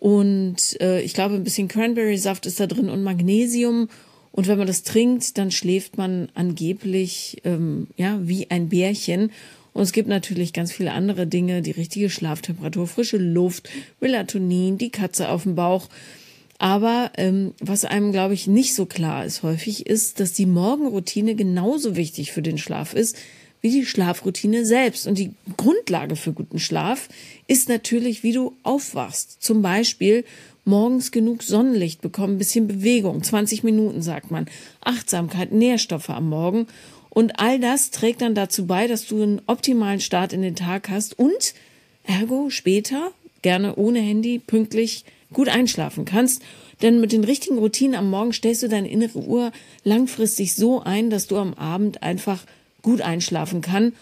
[0.05, 3.89] und äh, ich glaube ein bisschen Cranberry-Saft ist da drin und Magnesium.
[4.33, 9.31] Und wenn man das trinkt, dann schläft man angeblich ähm, ja wie ein Bärchen.
[9.73, 14.91] Und es gibt natürlich ganz viele andere Dinge, die richtige Schlaftemperatur, frische Luft, Melatonin, die
[14.91, 15.89] Katze auf dem Bauch.
[16.59, 21.35] Aber ähm, was einem, glaube ich, nicht so klar ist häufig, ist, dass die Morgenroutine
[21.35, 23.17] genauso wichtig für den Schlaf ist
[23.61, 25.07] wie die Schlafroutine selbst.
[25.07, 27.09] Und die Grundlage für guten Schlaf
[27.47, 29.43] ist natürlich, wie du aufwachst.
[29.43, 30.25] Zum Beispiel
[30.67, 34.49] morgens genug Sonnenlicht bekommen, bisschen Bewegung, 20 Minuten sagt man,
[34.83, 36.67] Achtsamkeit, Nährstoffe am Morgen
[37.15, 40.89] und all das trägt dann dazu bei, dass du einen optimalen Start in den Tag
[40.89, 41.55] hast und
[42.03, 46.43] ergo später, gerne ohne Handy, pünktlich gut einschlafen kannst.
[46.83, 49.53] Denn mit den richtigen Routinen am Morgen stellst du deine innere Uhr
[49.85, 52.45] langfristig so ein, dass du am Abend einfach
[52.83, 53.93] gut einschlafen kann.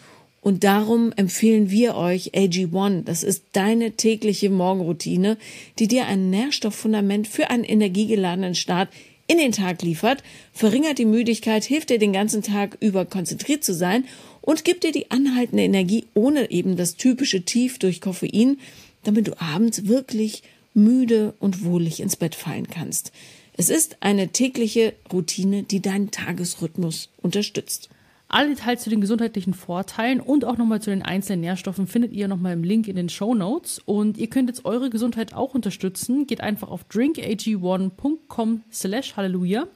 [0.41, 3.05] Und darum empfehlen wir euch AG1.
[3.05, 5.37] Das ist deine tägliche Morgenroutine,
[5.79, 8.89] die dir ein Nährstofffundament für einen energiegeladenen Start
[9.29, 13.73] in den Tag liefert, verringert die Müdigkeit, hilft dir den ganzen Tag über konzentriert zu
[13.73, 14.05] sein
[14.41, 18.59] und gibt dir die anhaltende Energie ohne eben das typische Tief durch Koffein,
[19.05, 20.43] damit du abends wirklich
[20.75, 23.13] müde und wohlig ins Bett fallen kannst.
[23.55, 27.91] Es ist eine tägliche Routine, die deinen Tagesrhythmus unterstützt.
[28.29, 32.29] Alle Details zu den gesundheitlichen Vorteilen und auch nochmal zu den einzelnen Nährstoffen findet ihr
[32.29, 33.79] nochmal im Link in den Show Notes.
[33.85, 36.27] Und ihr könnt jetzt eure Gesundheit auch unterstützen.
[36.27, 39.67] Geht einfach auf drinkag1.com slash halleluja.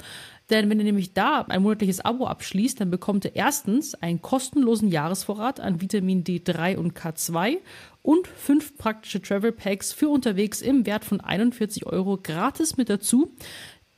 [0.48, 4.88] Denn wenn ihr nämlich da ein monatliches Abo abschließt, dann bekommt ihr erstens einen kostenlosen
[4.88, 7.59] Jahresvorrat an Vitamin D3 und K2
[8.06, 13.32] und fünf praktische Travel Packs für unterwegs im Wert von 41 Euro gratis mit dazu.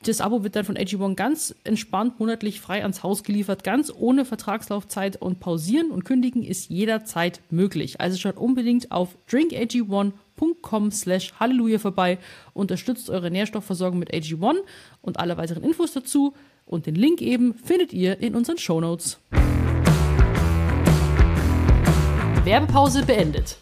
[0.02, 4.24] Das Abo wird dann von AG1 ganz entspannt monatlich frei ans Haus geliefert, ganz ohne
[4.24, 8.00] Vertragslaufzeit und pausieren und kündigen ist jederzeit möglich.
[8.00, 12.16] Also schaut unbedingt auf drinkag1.com slash Halleluja vorbei,
[12.54, 14.56] unterstützt eure Nährstoffversorgung mit AG1
[15.02, 16.32] und alle weiteren Infos dazu
[16.64, 19.20] und den Link eben findet ihr in unseren Shownotes.
[22.44, 23.58] Werbepause beendet.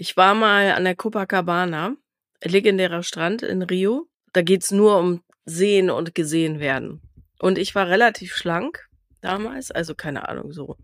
[0.00, 1.96] Ich war mal an der Copacabana,
[2.44, 4.06] legendärer Strand in Rio.
[4.32, 7.02] Da geht's nur um sehen und gesehen werden.
[7.40, 8.88] Und ich war relativ schlank
[9.22, 10.76] damals, also keine Ahnung, so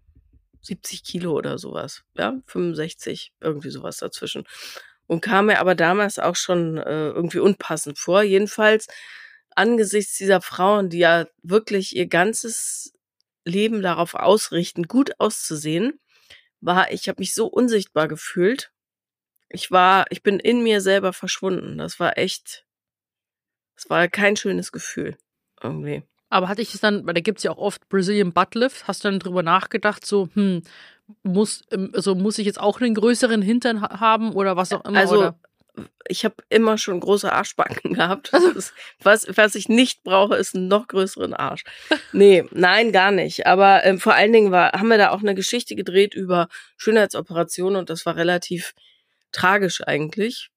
[0.62, 4.48] 70 Kilo oder sowas, ja, 65, irgendwie sowas dazwischen.
[5.07, 8.24] Und kam mir aber damals auch schon äh, irgendwie unpassend vor.
[8.24, 8.88] Jedenfalls
[9.55, 12.92] angesichts dieser Frauen, die ja wirklich ihr ganzes
[13.44, 16.00] Leben darauf ausrichten, gut auszusehen,
[16.61, 18.72] war ich habe mich so unsichtbar gefühlt.
[19.55, 21.79] Ich war, ich bin in mir selber verschwunden.
[21.79, 22.64] Das war echt
[23.77, 25.17] es war kein schönes Gefühl.
[25.62, 26.03] Irgendwie.
[26.31, 29.05] Aber hatte ich es dann, weil da gibt es ja auch oft Brazilian Buttlift, hast
[29.05, 30.62] du dann drüber nachgedacht, so, hm,
[31.23, 31.62] muss,
[31.93, 34.99] also muss ich jetzt auch einen größeren Hintern haben oder was auch immer?
[34.99, 35.38] Also, oder?
[36.09, 38.33] ich habe immer schon große Arschbacken gehabt.
[38.57, 41.64] Ist, was, was ich nicht brauche, ist einen noch größeren Arsch.
[42.12, 43.47] Nee, nein, gar nicht.
[43.47, 47.77] Aber ähm, vor allen Dingen war, haben wir da auch eine Geschichte gedreht über Schönheitsoperationen
[47.77, 48.75] und das war relativ
[49.35, 50.51] tragisch eigentlich,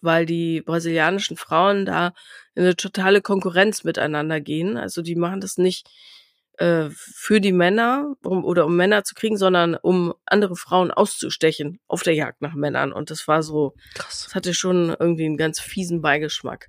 [0.00, 2.12] weil die brasilianischen Frauen da
[2.54, 4.76] in eine totale Konkurrenz miteinander gehen.
[4.76, 5.88] Also die machen das nicht
[6.58, 11.80] äh, für die Männer um, oder um Männer zu kriegen, sondern um andere Frauen auszustechen
[11.88, 12.92] auf der Jagd nach Männern.
[12.92, 14.24] Und das war so, Krass.
[14.24, 16.68] das hatte schon irgendwie einen ganz fiesen Beigeschmack.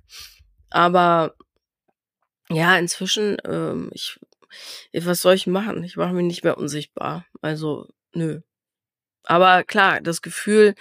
[0.70, 1.34] Aber
[2.48, 4.18] ja, inzwischen, ähm, ich,
[4.92, 5.84] was soll ich machen?
[5.84, 7.26] Ich mache mich nicht mehr unsichtbar.
[7.40, 8.40] Also, nö.
[9.24, 10.74] Aber klar, das Gefühl,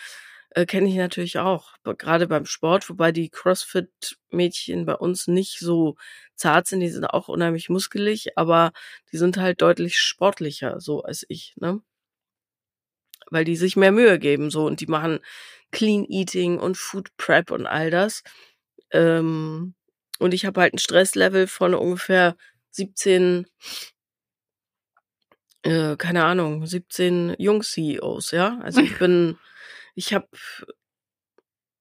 [0.51, 5.95] äh, kenne ich natürlich auch, gerade beim Sport, wobei die CrossFit-Mädchen bei uns nicht so
[6.35, 8.71] zart sind, die sind auch unheimlich muskelig, aber
[9.11, 11.81] die sind halt deutlich sportlicher, so als ich, ne?
[13.31, 15.19] Weil die sich mehr Mühe geben, so, und die machen
[15.71, 18.23] Clean Eating und Food Prep und all das.
[18.91, 19.75] Ähm,
[20.19, 22.35] und ich habe halt ein Stresslevel von ungefähr
[22.71, 23.45] 17
[25.63, 28.59] äh, keine Ahnung, 17 Jungs-CEOs, ja.
[28.61, 29.37] Also ich bin
[29.95, 30.27] ich habe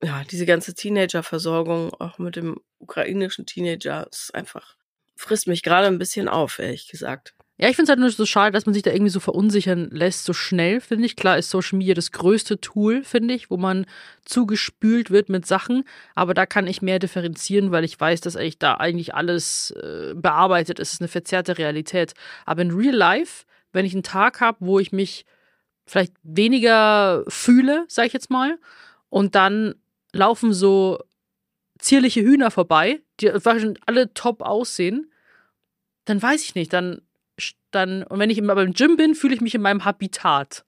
[0.03, 4.79] ja diese ganze Teenager-Versorgung auch mit dem ukrainischen Teenager ist einfach
[5.19, 7.35] frisst mich gerade ein bisschen auf, ehrlich gesagt.
[7.61, 9.89] Ja, ich finde es halt nur so schade, dass man sich da irgendwie so verunsichern
[9.91, 11.17] lässt, so schnell, finde ich.
[11.17, 13.85] Klar ist Social Media das größte Tool, finde ich, wo man
[14.25, 15.83] zugespült wird mit Sachen.
[16.15, 20.15] Aber da kann ich mehr differenzieren, weil ich weiß, dass eigentlich da eigentlich alles äh,
[20.15, 20.89] bearbeitet ist.
[20.89, 22.15] Es ist eine verzerrte Realität.
[22.47, 25.25] Aber in Real Life, wenn ich einen Tag habe, wo ich mich
[25.89, 28.59] vielleicht weniger fühle, sag ich jetzt mal,
[29.09, 29.75] und dann
[30.13, 30.99] laufen so
[31.79, 35.11] zierliche Hühner vorbei, die alle top aussehen,
[36.05, 37.03] dann weiß ich nicht, dann
[37.71, 40.65] dann, und wenn ich immer beim Gym bin, fühle ich mich in meinem Habitat.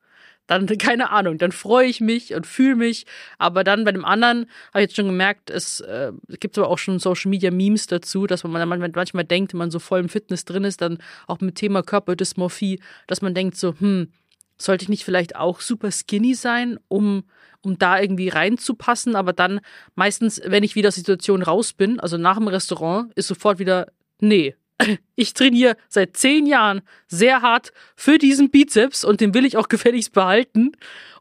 [0.46, 3.06] Dann, keine Ahnung, dann freue ich mich und fühle mich.
[3.38, 6.78] Aber dann bei dem anderen habe ich jetzt schon gemerkt, es äh, gibt aber auch
[6.78, 10.08] schon Social Media Memes dazu, dass man manchmal, manchmal denkt, wenn man so voll im
[10.08, 14.12] Fitness drin ist, dann auch mit Thema Körperdysmorphie, dass man denkt so, hm,
[14.60, 17.24] sollte ich nicht vielleicht auch super skinny sein, um,
[17.62, 19.16] um da irgendwie reinzupassen?
[19.16, 19.60] Aber dann
[19.94, 23.58] meistens, wenn ich wieder aus der Situation raus bin, also nach dem Restaurant, ist sofort
[23.58, 23.86] wieder,
[24.20, 24.54] nee,
[25.16, 29.68] ich trainiere seit zehn Jahren sehr hart für diesen Bizeps und den will ich auch
[29.68, 30.72] gefälligst behalten.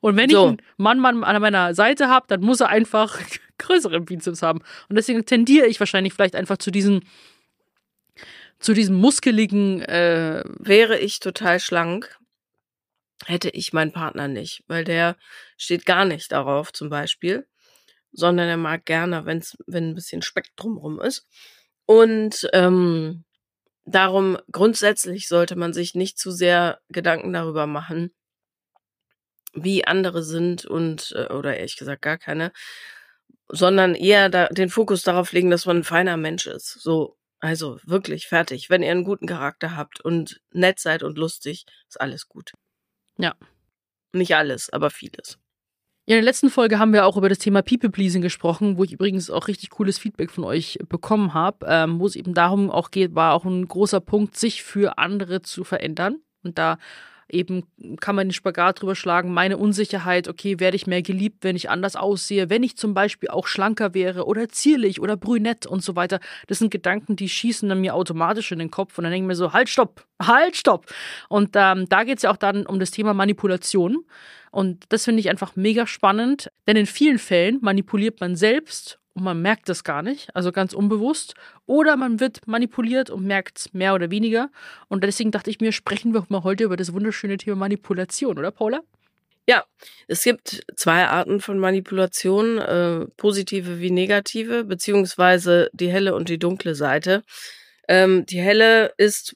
[0.02, 0.38] Und wenn so.
[0.38, 3.20] ich einen Mann, Mann an meiner Seite habe, dann muss er einfach
[3.58, 4.60] größeren Bizeps haben.
[4.90, 7.02] Und deswegen tendiere ich wahrscheinlich vielleicht einfach zu diesem,
[8.60, 9.82] zu diesem muskeligen.
[9.82, 12.19] Äh Wäre ich total schlank,
[13.26, 15.18] hätte ich meinen Partner nicht, weil der
[15.58, 17.48] steht gar nicht darauf, zum Beispiel,
[18.12, 21.28] sondern er mag gerne, wenn's, wenn ein bisschen Speck drumrum ist.
[21.86, 23.26] Und ähm,
[23.92, 28.14] Darum grundsätzlich sollte man sich nicht zu sehr Gedanken darüber machen,
[29.54, 32.52] wie andere sind und äh, oder ehrlich gesagt gar keine,
[33.48, 36.80] sondern eher da, den Fokus darauf legen, dass man ein feiner Mensch ist.
[36.80, 38.70] So, also wirklich fertig.
[38.70, 42.52] Wenn ihr einen guten Charakter habt und nett seid und lustig, ist alles gut.
[43.20, 43.36] Ja.
[44.14, 45.38] Nicht alles, aber vieles.
[46.08, 48.84] Ja, in der letzten Folge haben wir auch über das Thema People Pleasing gesprochen, wo
[48.84, 52.72] ich übrigens auch richtig cooles Feedback von euch bekommen habe, ähm, wo es eben darum
[52.72, 56.18] auch geht, war auch ein großer Punkt, sich für andere zu verändern.
[56.42, 56.80] Und da
[57.30, 57.64] eben
[58.00, 61.70] kann man den Spagat drüber schlagen, meine Unsicherheit, okay, werde ich mehr geliebt, wenn ich
[61.70, 65.96] anders aussehe, wenn ich zum Beispiel auch schlanker wäre oder zierlich oder brünett und so
[65.96, 66.20] weiter.
[66.48, 69.28] Das sind Gedanken, die schießen dann mir automatisch in den Kopf und dann denke ich
[69.28, 70.86] mir so, halt, stopp, halt, stopp.
[71.30, 74.06] Und ähm, da geht es ja auch dann um das Thema Manipulation.
[74.52, 79.24] Und das finde ich einfach mega spannend, denn in vielen Fällen manipuliert man selbst und
[79.24, 81.34] man merkt das gar nicht, also ganz unbewusst.
[81.66, 84.50] Oder man wird manipuliert und merkt es mehr oder weniger.
[84.88, 88.52] Und deswegen dachte ich mir, sprechen wir mal heute über das wunderschöne Thema Manipulation, oder
[88.52, 88.82] Paula?
[89.48, 89.66] Ja,
[90.08, 96.38] es gibt zwei Arten von Manipulation, äh, positive wie negative, beziehungsweise die helle und die
[96.38, 97.24] dunkle Seite.
[97.88, 99.36] Ähm, die helle ist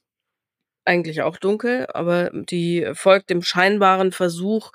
[0.86, 4.72] eigentlich auch dunkel, aber die folgt dem scheinbaren Versuch,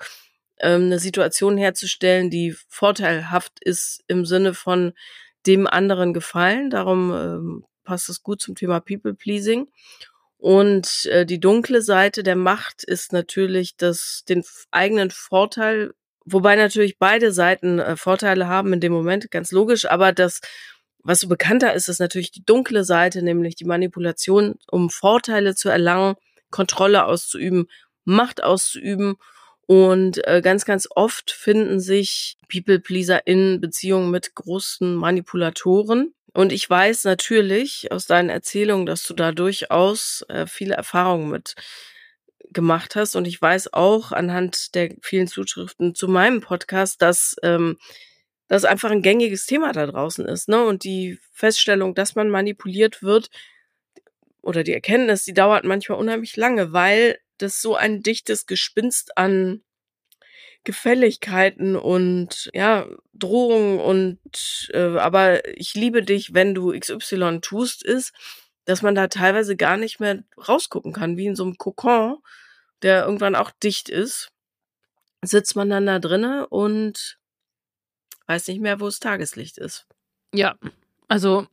[0.59, 4.93] ähm, eine Situation herzustellen, die vorteilhaft ist im Sinne von
[5.45, 6.69] dem anderen gefallen.
[6.69, 9.67] Darum ähm, passt es gut zum Thema People Pleasing.
[10.37, 15.93] Und äh, die dunkle Seite der Macht ist natürlich das, den eigenen Vorteil,
[16.23, 20.39] wobei natürlich beide Seiten äh, Vorteile haben in dem Moment, ganz logisch, aber das,
[21.03, 25.67] was so bekannter ist, ist natürlich die dunkle Seite, nämlich die Manipulation, um Vorteile zu
[25.67, 26.15] erlangen,
[26.51, 27.67] Kontrolle auszuüben,
[28.05, 29.17] Macht auszuüben
[29.69, 36.15] und äh, ganz, ganz oft finden sich People-Pleaser in Beziehungen mit großen Manipulatoren.
[36.33, 41.53] Und ich weiß natürlich aus deinen Erzählungen, dass du da durchaus äh, viele Erfahrungen mit
[42.49, 43.15] gemacht hast.
[43.15, 47.77] Und ich weiß auch anhand der vielen Zuschriften zu meinem Podcast, dass ähm,
[48.47, 50.49] das einfach ein gängiges Thema da draußen ist.
[50.49, 50.65] Ne?
[50.65, 53.29] Und die Feststellung, dass man manipuliert wird,
[54.41, 59.63] oder die Erkenntnis, die dauert manchmal unheimlich lange, weil das so ein dichtes Gespinst an
[60.63, 68.13] Gefälligkeiten und ja, Drohungen und äh, aber ich liebe dich, wenn du XY tust, ist,
[68.65, 72.17] dass man da teilweise gar nicht mehr rausgucken kann, wie in so einem Kokon,
[72.81, 74.31] der irgendwann auch dicht ist,
[75.21, 77.17] sitzt man dann da drinnen und
[78.27, 79.87] weiß nicht mehr, wo das Tageslicht ist.
[80.33, 80.57] Ja,
[81.07, 81.47] also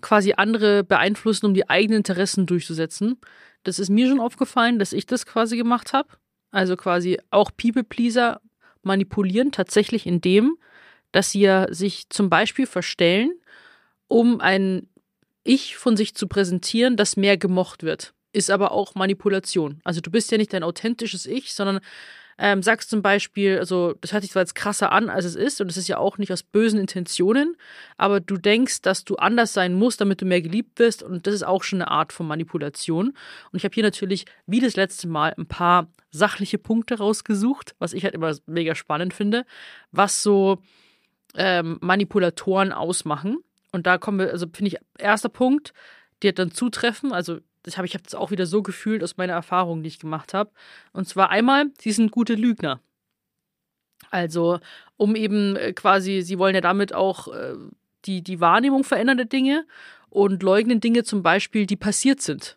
[0.00, 3.18] quasi andere beeinflussen, um die eigenen Interessen durchzusetzen.
[3.64, 6.08] Das ist mir schon aufgefallen, dass ich das quasi gemacht habe.
[6.50, 8.40] Also quasi auch People-Pleaser
[8.82, 10.56] manipulieren tatsächlich in dem,
[11.12, 13.32] dass sie ja sich zum Beispiel verstellen,
[14.08, 14.88] um ein
[15.44, 18.14] Ich von sich zu präsentieren, das mehr gemocht wird.
[18.32, 19.80] Ist aber auch Manipulation.
[19.84, 21.80] Also du bist ja nicht dein authentisches Ich, sondern
[22.38, 25.60] ähm, sagst zum Beispiel, also das hört sich zwar jetzt krasser an, als es ist,
[25.60, 27.56] und es ist ja auch nicht aus bösen Intentionen,
[27.96, 31.34] aber du denkst, dass du anders sein musst, damit du mehr geliebt wirst, und das
[31.34, 33.08] ist auch schon eine Art von Manipulation.
[33.08, 37.92] Und ich habe hier natürlich, wie das letzte Mal, ein paar sachliche Punkte rausgesucht, was
[37.92, 39.44] ich halt immer mega spannend finde,
[39.92, 40.58] was so
[41.34, 43.38] ähm, Manipulatoren ausmachen.
[43.72, 45.72] Und da kommen wir, also finde ich, erster Punkt,
[46.22, 49.16] die hat dann zutreffen, also das habe ich habe das auch wieder so gefühlt aus
[49.16, 50.50] meiner Erfahrung, die ich gemacht habe.
[50.92, 52.80] Und zwar einmal, sie sind gute Lügner.
[54.10, 54.60] Also,
[54.96, 57.54] um eben äh, quasi, sie wollen ja damit auch äh,
[58.04, 59.66] die, die Wahrnehmung verändern der Dinge
[60.10, 62.56] und leugnen Dinge zum Beispiel, die passiert sind.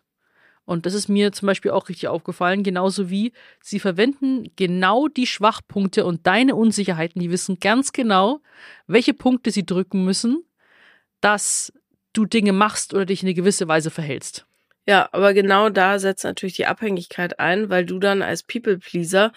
[0.64, 5.26] Und das ist mir zum Beispiel auch richtig aufgefallen, genauso wie sie verwenden genau die
[5.26, 7.20] Schwachpunkte und deine Unsicherheiten.
[7.20, 8.40] Die wissen ganz genau,
[8.86, 10.44] welche Punkte sie drücken müssen,
[11.20, 11.72] dass
[12.12, 14.46] du Dinge machst oder dich in eine gewisse Weise verhältst.
[14.86, 19.32] Ja, aber genau da setzt natürlich die Abhängigkeit ein, weil du dann als People-Pleaser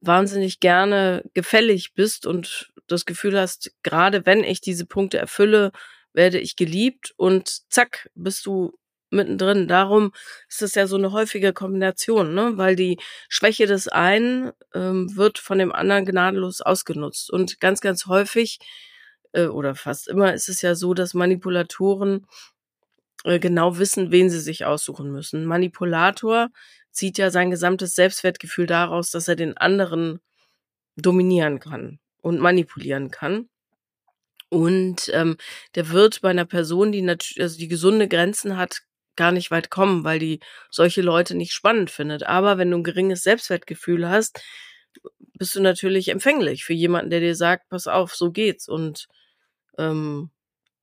[0.00, 5.72] wahnsinnig gerne gefällig bist und das Gefühl hast, gerade wenn ich diese Punkte erfülle,
[6.12, 8.78] werde ich geliebt und zack, bist du
[9.10, 9.68] mittendrin.
[9.68, 10.12] Darum
[10.48, 12.52] ist es ja so eine häufige Kombination, ne?
[12.56, 12.98] weil die
[13.28, 17.30] Schwäche des einen ähm, wird von dem anderen gnadenlos ausgenutzt.
[17.30, 18.58] Und ganz, ganz häufig
[19.32, 22.26] äh, oder fast immer ist es ja so, dass Manipulatoren
[23.24, 25.44] äh, genau wissen, wen sie sich aussuchen müssen.
[25.44, 26.48] Manipulator
[26.90, 30.20] zieht ja sein gesamtes Selbstwertgefühl daraus, dass er den anderen
[30.96, 33.48] dominieren kann und manipulieren kann.
[34.50, 35.36] Und ähm,
[35.74, 38.82] der wird bei einer Person, die natürlich, also die gesunde Grenzen hat,
[39.16, 42.22] gar nicht weit kommen, weil die solche Leute nicht spannend findet.
[42.22, 44.40] Aber wenn du ein geringes Selbstwertgefühl hast,
[45.34, 48.68] bist du natürlich empfänglich für jemanden, der dir sagt, pass auf, so geht's.
[48.68, 49.08] Und
[49.76, 50.30] ähm,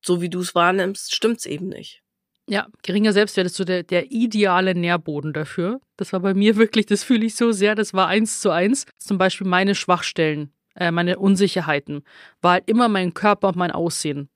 [0.04, 2.02] so wie du es wahrnimmst, stimmt's eben nicht.
[2.48, 5.80] Ja, geringer Selbstwert ist so der, der ideale Nährboden dafür.
[5.96, 8.86] Das war bei mir wirklich, das fühle ich so sehr, das war eins zu eins.
[8.98, 12.04] Zum Beispiel meine Schwachstellen, äh, meine Unsicherheiten,
[12.42, 14.28] war halt immer mein Körper und mein Aussehen.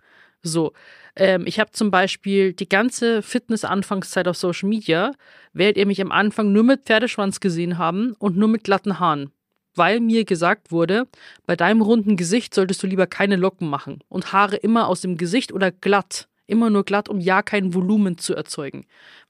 [0.43, 0.73] So,
[1.15, 5.13] ähm, ich habe zum Beispiel die ganze Fitness-Anfangszeit auf Social Media,
[5.53, 9.31] werdet ihr mich am Anfang nur mit Pferdeschwanz gesehen haben und nur mit glatten Haaren.
[9.77, 11.07] Weil mir gesagt wurde,
[11.47, 15.17] bei deinem runden Gesicht solltest du lieber keine Locken machen und Haare immer aus dem
[15.17, 18.87] Gesicht oder glatt immer nur glatt, um ja kein Volumen zu erzeugen.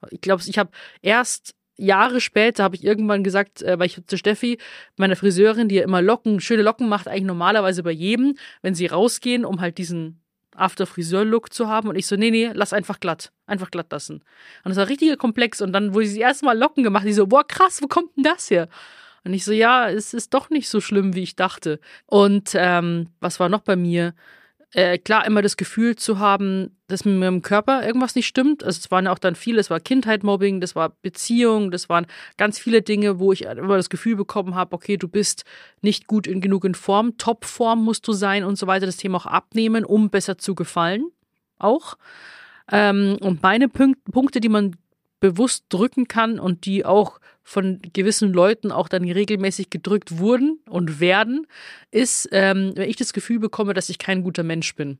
[0.09, 4.17] Ich glaube, ich habe erst Jahre später habe ich irgendwann gesagt, äh, weil ich zu
[4.17, 4.59] Steffi,
[4.97, 8.85] meiner Friseurin, die ja immer Locken, schöne Locken macht, eigentlich normalerweise bei jedem, wenn sie
[8.85, 10.21] rausgehen, um halt diesen
[10.55, 11.89] After-Friseur-Look zu haben.
[11.89, 13.31] Und ich so, nee, nee, lass einfach glatt.
[13.47, 14.23] Einfach glatt lassen.
[14.63, 15.61] Und das war richtiger Komplex.
[15.61, 18.15] Und dann, wo sie das erste Mal Locken gemacht, die so, boah, krass, wo kommt
[18.15, 18.67] denn das her?
[19.23, 21.79] Und ich so, ja, es ist doch nicht so schlimm, wie ich dachte.
[22.05, 24.13] Und ähm, was war noch bei mir?
[24.73, 28.63] Äh, klar immer das Gefühl zu haben, dass mit meinem Körper irgendwas nicht stimmt.
[28.63, 32.07] Also es waren ja auch dann viele, es war Kindheitmobbing, das war Beziehung, das waren
[32.37, 35.43] ganz viele Dinge, wo ich immer das Gefühl bekommen habe, okay, du bist
[35.81, 39.17] nicht gut in genug in Form, Topform musst du sein und so weiter, das Thema
[39.17, 41.05] auch abnehmen, um besser zu gefallen.
[41.59, 41.97] Auch.
[42.71, 44.75] Ähm, und meine Punk Punkte, die man
[45.21, 50.99] bewusst drücken kann und die auch von gewissen Leuten auch dann regelmäßig gedrückt wurden und
[50.99, 51.47] werden,
[51.91, 54.99] ist, ähm, wenn ich das Gefühl bekomme, dass ich kein guter Mensch bin.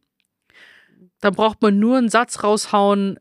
[1.20, 3.20] Dann braucht man nur einen Satz raushauen,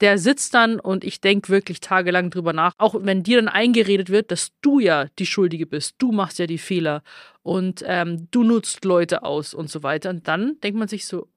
[0.00, 2.72] der sitzt dann und ich denke wirklich tagelang drüber nach.
[2.78, 6.46] Auch wenn dir dann eingeredet wird, dass du ja die Schuldige bist, du machst ja
[6.46, 7.02] die Fehler
[7.42, 10.08] und ähm, du nutzt Leute aus und so weiter.
[10.08, 11.28] Und dann denkt man sich so,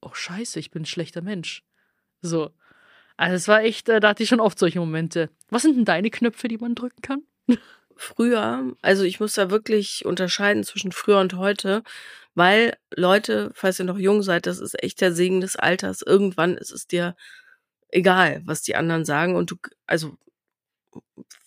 [0.00, 1.62] oh scheiße, ich bin ein schlechter Mensch.
[2.20, 2.50] So.
[3.18, 5.28] Also es war echt, äh, da hatte ich schon oft solche Momente.
[5.50, 7.22] Was sind denn deine Knöpfe, die man drücken kann?
[7.96, 11.82] Früher, also ich muss da wirklich unterscheiden zwischen früher und heute,
[12.36, 16.02] weil Leute, falls ihr noch jung seid, das ist echt der Segen des Alters.
[16.02, 17.16] Irgendwann ist es dir
[17.88, 19.56] egal, was die anderen sagen und du,
[19.88, 20.16] also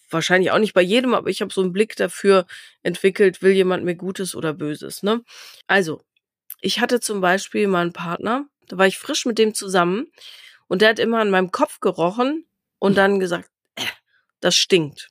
[0.10, 2.46] wahrscheinlich auch nicht bei jedem, aber ich habe so einen Blick dafür
[2.84, 5.24] entwickelt, will jemand mir Gutes oder Böses, ne?
[5.68, 6.02] Also,
[6.60, 10.08] ich hatte zum Beispiel mal einen Partner, da war ich frisch mit dem zusammen
[10.72, 12.46] und der hat immer an meinem Kopf gerochen
[12.80, 13.84] und dann gesagt, äh,
[14.40, 15.10] das stinkt.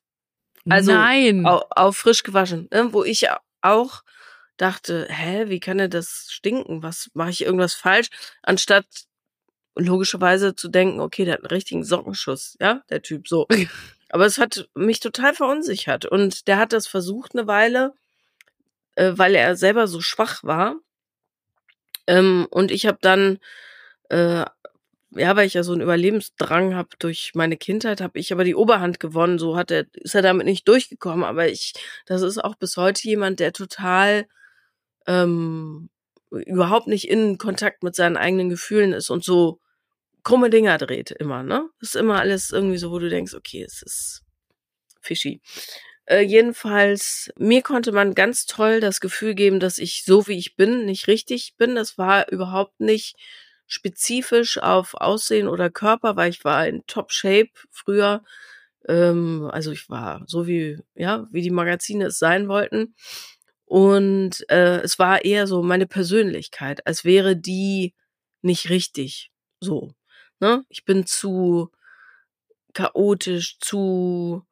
[0.67, 1.45] Also Nein.
[1.45, 2.95] Auf, auf frisch gewaschen, ne?
[2.95, 3.27] wo ich
[3.61, 4.03] auch
[4.57, 6.83] dachte, hä, wie kann er das stinken?
[6.83, 8.09] Was mache ich irgendwas falsch?
[8.43, 8.87] Anstatt
[9.75, 13.47] logischerweise zu denken, okay, der hat einen richtigen Sockenschuss, ja, der Typ so.
[14.09, 17.93] Aber es hat mich total verunsichert und der hat das versucht eine Weile,
[18.95, 20.77] äh, weil er selber so schwach war.
[22.07, 23.39] Ähm, und ich habe dann
[24.09, 24.47] äh,
[25.13, 28.55] ja, weil ich ja so einen Überlebensdrang habe durch meine Kindheit, habe ich aber die
[28.55, 29.39] Oberhand gewonnen.
[29.39, 31.25] So hat er, ist er damit nicht durchgekommen.
[31.25, 31.75] Aber ich,
[32.07, 34.27] das ist auch bis heute jemand, der total
[35.07, 35.91] ähm,
[36.31, 39.61] überhaupt nicht in Kontakt mit seinen eigenen Gefühlen ist und so
[40.23, 41.69] krumme Dinger dreht immer, ne?
[41.81, 44.23] Ist immer alles irgendwie so, wo du denkst, okay, es ist
[45.01, 45.41] fishy.
[46.07, 50.57] Äh, jedenfalls, mir konnte man ganz toll das Gefühl geben, dass ich so wie ich
[50.57, 51.75] bin, nicht richtig bin.
[51.75, 53.17] Das war überhaupt nicht
[53.71, 58.23] spezifisch auf Aussehen oder Körper, weil ich war in Top Shape früher.
[58.89, 62.95] Ähm, also ich war so wie, ja, wie die Magazine es sein wollten.
[63.67, 67.95] Und äh, es war eher so meine Persönlichkeit, als wäre die
[68.43, 69.95] nicht richtig so.
[70.41, 70.65] Ne?
[70.69, 71.71] Ich bin zu
[72.75, 74.45] chaotisch, zu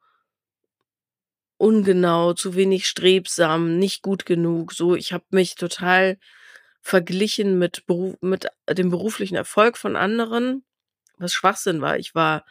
[1.57, 4.71] ungenau, zu wenig strebsam, nicht gut genug.
[4.73, 6.17] So, ich habe mich total
[6.89, 10.63] verglichen mit, Beruf, mit dem beruflichen Erfolg von anderen,
[11.17, 11.99] was Schwachsinn war.
[11.99, 12.45] Ich war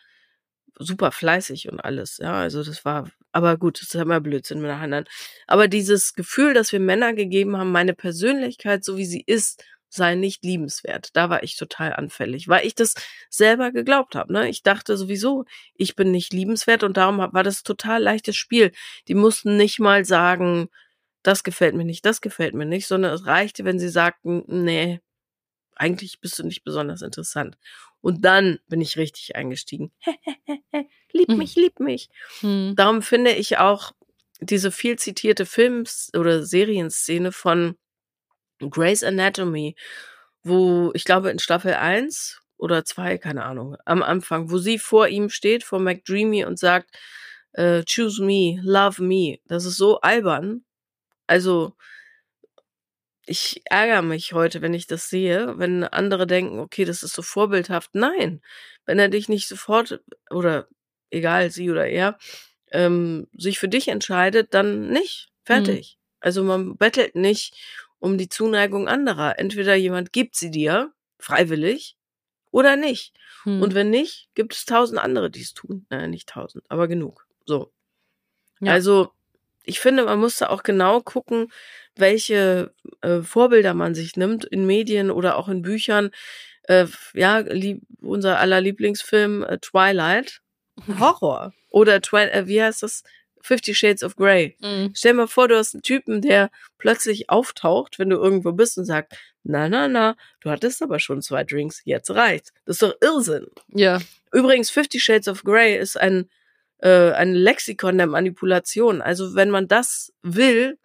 [0.78, 4.70] super fleißig und alles, ja, also das war, aber gut, das ist immer Blödsinn mit
[4.70, 5.06] anderen.
[5.48, 10.14] Aber dieses Gefühl, dass wir Männer gegeben haben, meine Persönlichkeit, so wie sie ist, sei
[10.14, 11.16] nicht liebenswert.
[11.16, 12.94] Da war ich total anfällig, weil ich das
[13.30, 14.32] selber geglaubt habe.
[14.32, 14.48] Ne?
[14.48, 18.70] Ich dachte sowieso, ich bin nicht liebenswert und darum war das total leichtes Spiel.
[19.08, 20.68] Die mussten nicht mal sagen,
[21.22, 25.00] das gefällt mir nicht, das gefällt mir nicht, sondern es reichte, wenn sie sagten, nee,
[25.74, 27.56] eigentlich bist du nicht besonders interessant.
[28.00, 29.92] Und dann bin ich richtig eingestiegen.
[31.12, 32.08] lieb mich, lieb mich.
[32.40, 32.74] Hm.
[32.76, 33.92] Darum finde ich auch
[34.40, 37.76] diese viel zitierte Films- oder Serienszene von
[38.60, 39.76] Grey's Anatomy,
[40.42, 45.08] wo ich glaube in Staffel 1 oder 2, keine Ahnung, am Anfang, wo sie vor
[45.08, 46.96] ihm steht, vor McDreamy und sagt,
[47.52, 49.38] äh, choose me, love me.
[49.46, 50.64] Das ist so albern.
[51.28, 51.76] Also,
[53.26, 57.22] ich ärgere mich heute, wenn ich das sehe, wenn andere denken, okay, das ist so
[57.22, 57.90] vorbildhaft.
[57.94, 58.40] Nein,
[58.86, 60.00] wenn er dich nicht sofort
[60.30, 60.68] oder
[61.10, 62.18] egal, sie oder er,
[62.72, 65.28] ähm, sich für dich entscheidet, dann nicht.
[65.44, 65.98] Fertig.
[65.98, 66.16] Mhm.
[66.20, 67.54] Also man bettelt nicht
[67.98, 69.38] um die Zuneigung anderer.
[69.38, 71.96] Entweder jemand gibt sie dir, freiwillig,
[72.50, 73.14] oder nicht.
[73.42, 73.60] Hm.
[73.62, 75.86] Und wenn nicht, gibt es tausend andere, die es tun.
[75.90, 77.26] Naja, nicht tausend, aber genug.
[77.44, 77.72] So.
[78.60, 78.72] Ja.
[78.72, 79.12] Also,
[79.68, 81.52] ich finde, man muss da auch genau gucken,
[81.94, 86.10] welche äh, Vorbilder man sich nimmt in Medien oder auch in Büchern.
[86.62, 90.40] Äh, ja, lieb, unser aller Lieblingsfilm äh, Twilight.
[90.98, 91.52] Horror.
[91.70, 93.02] Oder Twi äh, wie heißt das?
[93.40, 94.56] Fifty Shades of Grey.
[94.60, 94.92] Mhm.
[94.94, 98.78] Stell dir mal vor, du hast einen Typen, der plötzlich auftaucht, wenn du irgendwo bist
[98.78, 99.14] und sagt,
[99.44, 102.52] na, na, na, du hattest aber schon zwei Drinks, jetzt reicht's.
[102.64, 103.46] Das ist doch Irrsinn.
[103.68, 104.00] Ja.
[104.32, 106.28] Übrigens, Fifty Shades of Grey ist ein,
[106.78, 109.02] äh, ein Lexikon der Manipulation.
[109.02, 110.78] Also wenn man das will,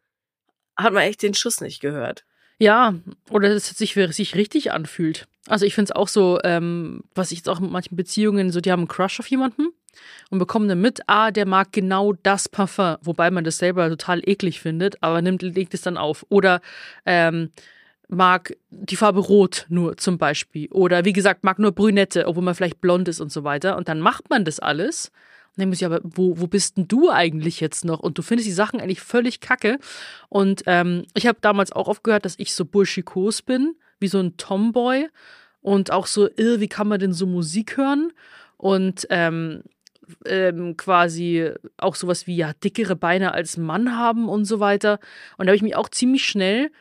[0.75, 2.25] hat man echt den Schuss nicht gehört.
[2.59, 2.95] Ja,
[3.29, 5.27] oder dass es sich, sich richtig anfühlt.
[5.47, 8.61] Also ich finde es auch so, ähm, was ich jetzt auch mit manchen Beziehungen, so
[8.61, 9.67] die haben einen Crush auf jemanden
[10.29, 14.21] und bekommen dann mit, ah, der mag genau das Parfum, wobei man das selber total
[14.27, 16.25] eklig findet, aber nimmt, legt es dann auf.
[16.29, 16.61] Oder
[17.05, 17.51] ähm,
[18.07, 20.71] mag die Farbe Rot nur zum Beispiel.
[20.71, 23.75] Oder wie gesagt, mag nur Brünette, obwohl man vielleicht blond ist und so weiter.
[23.77, 25.11] Und dann macht man das alles.
[25.57, 27.99] Dann muss ich aber, wo, wo bist denn du eigentlich jetzt noch?
[27.99, 29.77] Und du findest die Sachen eigentlich völlig kacke.
[30.29, 34.37] Und ähm, ich habe damals auch aufgehört, dass ich so burschikos bin, wie so ein
[34.37, 35.09] Tomboy.
[35.61, 38.11] Und auch so, wie kann man denn so Musik hören?
[38.57, 39.63] Und ähm,
[40.25, 44.99] ähm, quasi auch sowas wie ja dickere Beine als Mann haben und so weiter.
[45.37, 46.71] Und da habe ich mich auch ziemlich schnell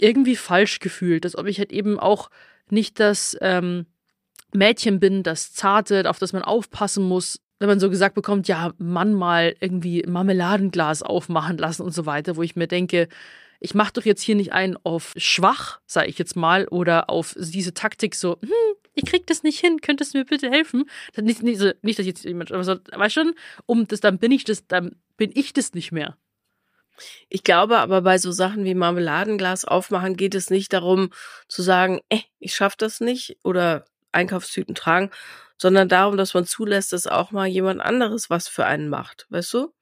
[0.00, 2.30] irgendwie falsch gefühlt, als ob ich halt eben auch
[2.70, 3.86] nicht das ähm,
[4.52, 8.72] Mädchen bin, das Zarte, auf das man aufpassen muss, wenn man so gesagt bekommt, ja,
[8.78, 13.08] Mann mal irgendwie Marmeladenglas aufmachen lassen und so weiter, wo ich mir denke,
[13.60, 17.34] ich mache doch jetzt hier nicht einen auf schwach, sage ich jetzt mal, oder auf
[17.36, 18.50] diese Taktik so, hm,
[18.94, 20.84] ich krieg das nicht hin, könntest du mir bitte helfen?
[21.16, 23.34] Nicht, nicht, nicht dass jetzt jemand, aber so, weißt schon,
[23.66, 26.16] um das, dann bin ich das, dann bin ich das nicht mehr.
[27.28, 31.10] Ich glaube aber bei so Sachen wie Marmeladenglas aufmachen geht es nicht darum
[31.46, 35.10] zu sagen, eh, ich schaff das nicht oder Einkaufstüten tragen,
[35.56, 39.54] sondern darum, dass man zulässt, dass auch mal jemand anderes was für einen macht, weißt
[39.54, 39.72] du?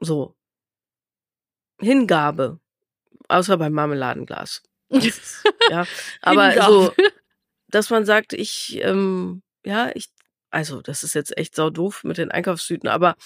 [0.00, 0.36] So.
[1.80, 2.60] Hingabe.
[3.28, 4.62] Außer beim Marmeladenglas.
[5.70, 5.86] ja,
[6.22, 6.94] aber so,
[7.68, 10.08] dass man sagt, ich, ähm, ja, ich,
[10.50, 13.16] also das ist jetzt echt sau doof mit den Einkaufstüten, aber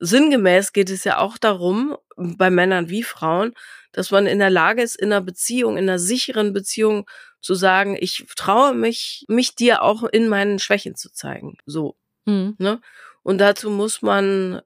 [0.00, 3.54] sinngemäß geht es ja auch darum, bei Männern wie Frauen,
[3.92, 7.08] dass man in der Lage ist, in einer Beziehung, in einer sicheren Beziehung
[7.40, 11.56] zu sagen, ich traue mich, mich dir auch in meinen Schwächen zu zeigen.
[11.66, 11.96] So.
[12.26, 12.56] Mhm.
[12.58, 12.80] Ne?
[13.22, 14.60] Und dazu muss man,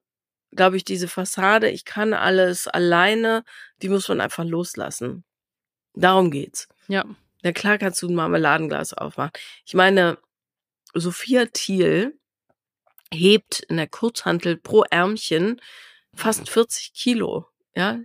[0.53, 3.45] glaube ich, diese Fassade, ich kann alles alleine,
[3.83, 5.25] die muss man einfach loslassen.
[5.95, 6.69] Darum geht's.
[6.89, 7.05] Ja.
[7.43, 9.33] Ja, klar kannst du ein Marmeladenglas aufmachen.
[9.67, 10.19] Ich meine,
[10.95, 12.19] Sophia Thiel
[13.15, 15.61] hebt in der Kurzhantel pro Ärmchen
[16.15, 17.47] fast 40 Kilo.
[17.75, 17.99] Ja,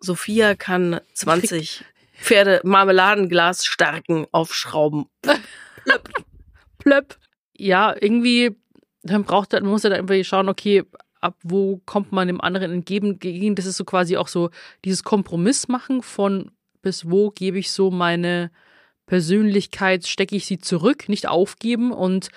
[0.00, 5.06] Sophia kann 20 Pferde Marmeladenglas starken aufschrauben.
[5.22, 6.08] Plöpp.
[6.78, 7.18] Plöpp.
[7.56, 8.56] Ja, irgendwie,
[9.02, 10.84] dann braucht man muss ja dann irgendwie schauen, okay,
[11.20, 13.54] ab wo kommt man dem anderen entgegen.
[13.54, 14.50] Das ist so quasi auch so
[14.84, 16.50] dieses Kompromiss machen von
[16.82, 18.50] bis wo gebe ich so meine
[19.06, 22.28] Persönlichkeit, stecke ich sie zurück, nicht aufgeben und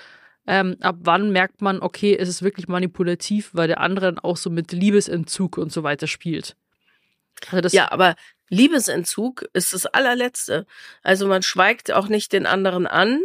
[0.48, 4.38] ähm, ab wann merkt man, okay, es ist wirklich manipulativ, weil der andere dann auch
[4.38, 6.56] so mit Liebesentzug und so weiter spielt.
[7.52, 8.16] Also ja, aber
[8.50, 10.66] Liebesentzug ist das allerletzte.
[11.04, 13.22] Also man schweigt auch nicht den anderen an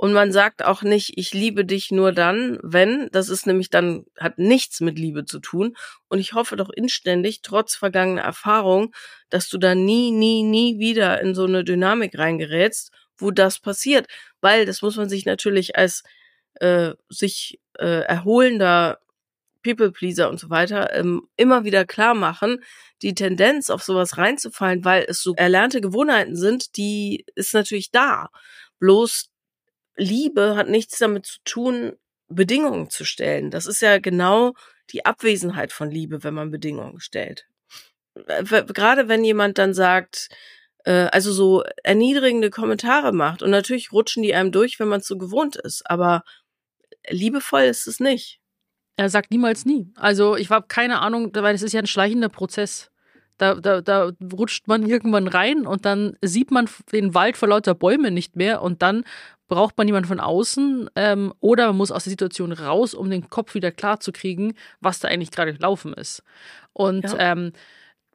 [0.00, 4.04] Und man sagt auch nicht, ich liebe dich nur dann, wenn, das ist nämlich dann,
[4.16, 5.76] hat nichts mit Liebe zu tun.
[6.08, 8.94] Und ich hoffe doch inständig, trotz vergangener Erfahrung,
[9.28, 14.06] dass du da nie, nie, nie wieder in so eine Dynamik reingerätst, wo das passiert.
[14.40, 16.04] Weil das muss man sich natürlich als
[16.60, 18.98] äh, sich äh, erholender
[19.62, 22.62] People-Pleaser und so weiter ähm, immer wieder klar machen,
[23.02, 28.28] die Tendenz auf sowas reinzufallen, weil es so erlernte Gewohnheiten sind, die ist natürlich da.
[28.78, 29.30] Bloß
[29.96, 31.92] Liebe hat nichts damit zu tun,
[32.28, 33.50] Bedingungen zu stellen.
[33.50, 34.54] Das ist ja genau
[34.90, 37.46] die Abwesenheit von Liebe, wenn man Bedingungen stellt.
[38.14, 40.28] Gerade wenn jemand dann sagt,
[40.84, 45.06] äh, also so erniedrigende Kommentare macht und natürlich rutschen die einem durch, wenn man es
[45.06, 46.22] so gewohnt ist, aber
[47.08, 48.40] liebevoll ist es nicht.
[48.96, 49.92] Er sagt niemals nie.
[49.94, 52.90] Also ich habe keine Ahnung, weil es ist ja ein schleichender Prozess.
[53.36, 57.76] Da, da, da rutscht man irgendwann rein und dann sieht man den Wald vor lauter
[57.76, 59.04] Bäumen nicht mehr und dann
[59.46, 63.30] braucht man jemanden von außen ähm, oder man muss aus der Situation raus, um den
[63.30, 66.24] Kopf wieder klar zu kriegen, was da eigentlich gerade gelaufen ist.
[66.72, 67.32] Und ja.
[67.32, 67.52] ähm,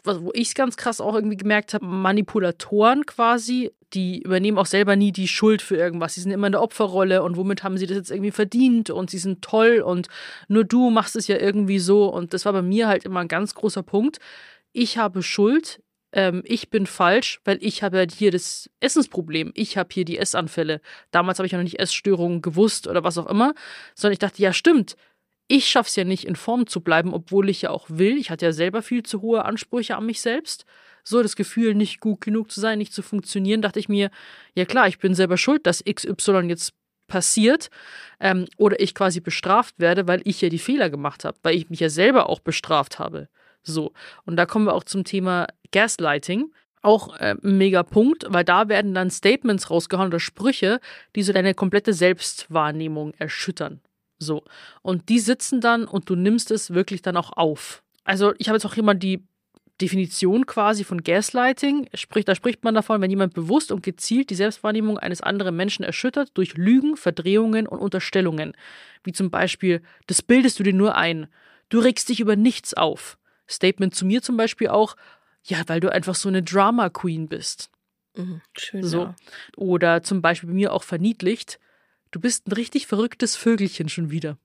[0.05, 4.95] wo ich es ganz krass auch irgendwie gemerkt habe, Manipulatoren quasi, die übernehmen auch selber
[4.95, 6.15] nie die Schuld für irgendwas.
[6.15, 9.09] Sie sind immer in der Opferrolle und womit haben sie das jetzt irgendwie verdient und
[9.09, 10.07] sie sind toll und
[10.47, 12.07] nur du machst es ja irgendwie so.
[12.07, 14.19] Und das war bei mir halt immer ein ganz großer Punkt.
[14.71, 15.81] Ich habe Schuld,
[16.11, 19.51] ähm, ich bin falsch, weil ich habe ja hier das Essensproblem.
[19.55, 20.81] Ich habe hier die Essanfälle.
[21.11, 23.53] Damals habe ich ja noch nicht Essstörungen gewusst oder was auch immer,
[23.95, 24.95] sondern ich dachte, ja, stimmt
[25.47, 28.17] ich schaffe es ja nicht, in Form zu bleiben, obwohl ich ja auch will.
[28.17, 30.65] Ich hatte ja selber viel zu hohe Ansprüche an mich selbst.
[31.03, 34.09] So das Gefühl, nicht gut genug zu sein, nicht zu funktionieren, dachte ich mir,
[34.55, 36.73] ja klar, ich bin selber schuld, dass XY jetzt
[37.07, 37.69] passiert
[38.21, 41.69] ähm, oder ich quasi bestraft werde, weil ich ja die Fehler gemacht habe, weil ich
[41.69, 43.27] mich ja selber auch bestraft habe.
[43.63, 43.93] So.
[44.25, 46.53] Und da kommen wir auch zum Thema Gaslighting.
[46.81, 50.79] Auch äh, ein mega Punkt, weil da werden dann Statements rausgehauen oder Sprüche,
[51.15, 53.81] die so deine komplette Selbstwahrnehmung erschüttern.
[54.19, 54.43] So.
[54.81, 57.83] Und die sitzen dann und du nimmst es wirklich dann auch auf.
[58.03, 59.23] Also, ich habe jetzt auch immer die
[59.81, 61.89] Definition quasi von Gaslighting.
[61.93, 65.83] Sprich, da spricht man davon, wenn jemand bewusst und gezielt die Selbstwahrnehmung eines anderen Menschen
[65.83, 68.53] erschüttert durch Lügen, Verdrehungen und Unterstellungen.
[69.03, 71.27] Wie zum Beispiel, das bildest du dir nur ein.
[71.69, 73.17] Du regst dich über nichts auf.
[73.49, 74.95] Statement zu mir zum Beispiel auch,
[75.43, 77.69] ja, weil du einfach so eine Drama Queen bist.
[78.15, 78.83] Mhm, schön.
[78.83, 79.01] So.
[79.01, 79.15] Ja.
[79.57, 81.59] Oder zum Beispiel bei mir auch verniedlicht,
[82.13, 84.37] du bist ein richtig verrücktes Vögelchen schon wieder.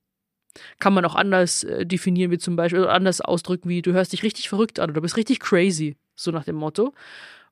[0.81, 4.13] Kann man auch anders äh, definieren, wie zum Beispiel, oder anders ausdrücken, wie du hörst
[4.13, 6.95] dich richtig verrückt an oder bist richtig crazy, so nach dem Motto.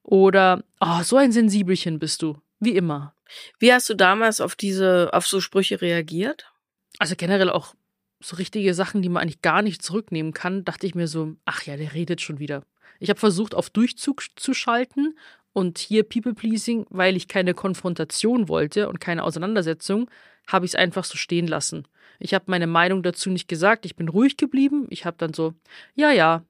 [0.02, 3.14] Oder, oh, so ein Sensibelchen bist du, wie immer.
[3.58, 6.50] Wie hast du damals auf diese, auf so Sprüche reagiert?
[6.98, 7.74] Also generell auch
[8.20, 11.62] so richtige Sachen, die man eigentlich gar nicht zurücknehmen kann, dachte ich mir so, ach
[11.62, 12.64] ja, der redet schon wieder.
[12.98, 15.18] Ich habe versucht, auf Durchzug zu schalten
[15.56, 20.10] und hier People-Pleasing, weil ich keine Konfrontation wollte und keine Auseinandersetzung,
[20.46, 21.88] habe ich es einfach so stehen lassen.
[22.18, 24.86] Ich habe meine Meinung dazu nicht gesagt, ich bin ruhig geblieben.
[24.90, 25.54] Ich habe dann so,
[25.94, 26.44] ja, ja,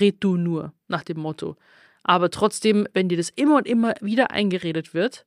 [0.00, 1.56] red du nur, nach dem Motto.
[2.04, 5.26] Aber trotzdem, wenn dir das immer und immer wieder eingeredet wird,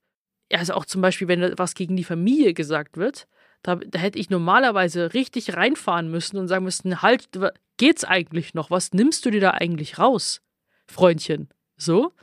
[0.53, 3.27] also auch zum Beispiel, wenn was gegen die Familie gesagt wird,
[3.63, 7.27] da, da hätte ich normalerweise richtig reinfahren müssen und sagen müssen, halt,
[7.75, 8.71] geht's eigentlich noch?
[8.71, 10.41] Was nimmst du dir da eigentlich raus,
[10.87, 11.49] Freundchen?
[11.75, 12.13] So.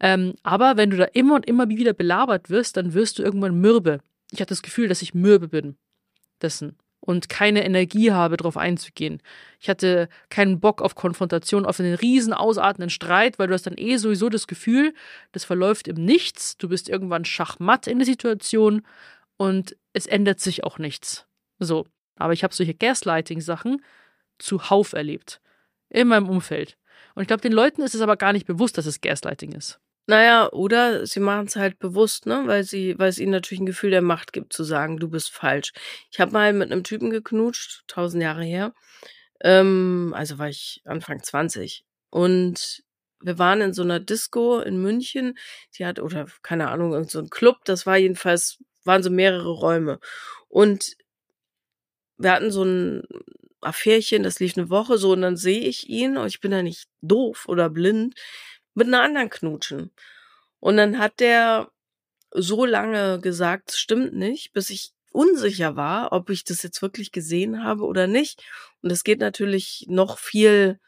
[0.00, 3.60] Ähm, aber wenn du da immer und immer wieder belabert wirst, dann wirst du irgendwann
[3.60, 4.00] mürbe.
[4.30, 5.76] Ich hatte das Gefühl, dass ich mürbe bin
[6.42, 9.22] dessen und keine Energie habe, darauf einzugehen.
[9.60, 13.78] Ich hatte keinen Bock auf Konfrontation, auf einen riesen ausartenden Streit, weil du hast dann
[13.78, 14.92] eh sowieso das Gefühl,
[15.32, 18.82] das verläuft im Nichts, du bist irgendwann schachmatt in der Situation
[19.36, 21.26] und es ändert sich auch nichts.
[21.58, 21.86] So.
[22.16, 23.82] Aber ich habe solche Gaslighting-Sachen
[24.38, 25.40] zuhauf erlebt.
[25.88, 26.76] In meinem Umfeld.
[27.14, 29.78] Und ich glaube, den Leuten ist es aber gar nicht bewusst, dass es Gaslighting ist.
[30.08, 32.42] Naja, oder sie machen es halt bewusst, ne?
[32.46, 35.30] Weil sie, weil es ihnen natürlich ein Gefühl der Macht gibt, zu sagen, du bist
[35.32, 35.72] falsch.
[36.12, 38.72] Ich habe mal mit einem Typen geknutscht, tausend Jahre her.
[39.42, 41.84] Ähm, also war ich Anfang 20.
[42.10, 42.84] Und
[43.20, 45.36] wir waren in so einer Disco in München,
[45.78, 49.50] die hat, oder keine Ahnung, irgend so ein Club, das war jedenfalls, waren so mehrere
[49.50, 49.98] Räume.
[50.48, 50.96] Und
[52.18, 53.02] wir hatten so ein
[53.60, 56.62] Affärchen, das lief eine Woche so, und dann sehe ich ihn, und ich bin ja
[56.62, 58.14] nicht doof oder blind,
[58.76, 59.90] mit einer anderen knutschen.
[60.60, 61.70] Und dann hat der
[62.30, 67.64] so lange gesagt, stimmt nicht, bis ich unsicher war, ob ich das jetzt wirklich gesehen
[67.64, 68.44] habe oder nicht.
[68.82, 70.78] Und es geht natürlich noch viel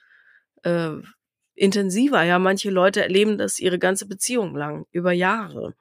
[0.63, 0.91] äh,
[1.55, 2.23] intensiver.
[2.23, 5.75] Ja, manche Leute erleben das ihre ganze Beziehung lang, über Jahre.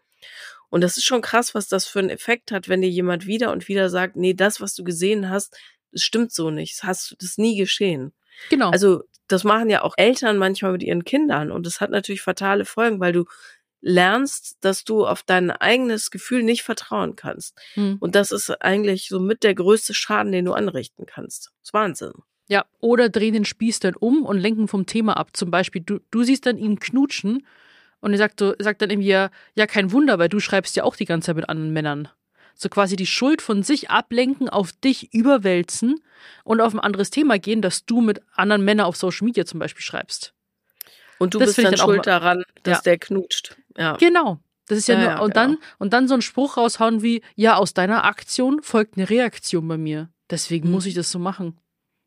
[0.69, 3.51] Und das ist schon krass, was das für einen Effekt hat, wenn dir jemand wieder
[3.51, 5.57] und wieder sagt, nee, das, was du gesehen hast,
[5.91, 6.77] das stimmt so nicht.
[6.77, 8.13] Das hast das ist nie geschehen.
[8.49, 8.69] Genau.
[8.69, 12.65] Also das machen ja auch Eltern manchmal mit ihren Kindern und das hat natürlich fatale
[12.65, 13.25] Folgen, weil du
[13.81, 17.57] lernst, dass du auf dein eigenes Gefühl nicht vertrauen kannst.
[17.73, 17.97] Hm.
[17.99, 21.51] Und das ist eigentlich so mit der größte Schaden, den du anrichten kannst.
[21.59, 22.13] Das ist Wahnsinn.
[22.49, 25.35] Ja, oder drehen den Spieß dann um und lenken vom Thema ab.
[25.35, 27.45] Zum Beispiel, du, du siehst dann ihn knutschen
[27.99, 30.83] und er sagt, so, sagt dann irgendwie, ja, ja, kein Wunder, weil du schreibst ja
[30.83, 32.07] auch die ganze Zeit mit anderen Männern.
[32.59, 36.01] So quasi die Schuld von sich ablenken, auf dich überwälzen
[36.43, 39.59] und auf ein anderes Thema gehen, dass du mit anderen Männern auf Social Media zum
[39.59, 40.33] Beispiel schreibst.
[41.19, 42.81] Und du Das bist dann dann schuld daran, dass Ja.
[42.83, 43.55] der knutscht.
[43.77, 43.95] Ja.
[43.97, 44.39] Genau.
[44.67, 45.45] Das ist ja, Ja, nur, ja, und genau.
[45.47, 49.67] dann, und dann so einen Spruch raushauen wie, ja, aus deiner Aktion folgt eine Reaktion
[49.67, 50.09] bei mir.
[50.29, 50.73] Deswegen Mhm.
[50.73, 51.57] muss ich das so machen.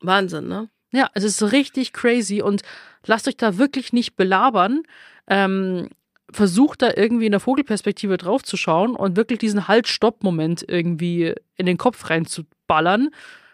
[0.00, 0.68] Wahnsinn, ne?
[0.92, 2.62] Ja, es ist richtig crazy und
[3.06, 4.82] lasst euch da wirklich nicht belabern.
[5.28, 5.88] Ähm,
[6.32, 11.66] versucht da irgendwie in der Vogelperspektive drauf zu schauen und wirklich diesen Halt-Stopp-Moment irgendwie in
[11.66, 13.10] den Kopf reinzuballern.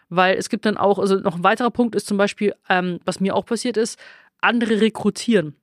[0.08, 3.20] Weil es gibt dann auch, also noch ein weiterer Punkt ist zum Beispiel, ähm, was
[3.20, 3.98] mir auch passiert ist,
[4.40, 5.56] andere rekrutieren.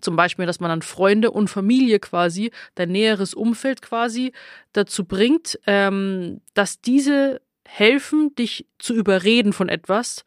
[0.00, 4.32] Zum Beispiel, dass man dann Freunde und Familie quasi, dein näheres Umfeld quasi
[4.72, 10.24] dazu bringt, ähm, dass diese helfen, dich zu überreden von etwas,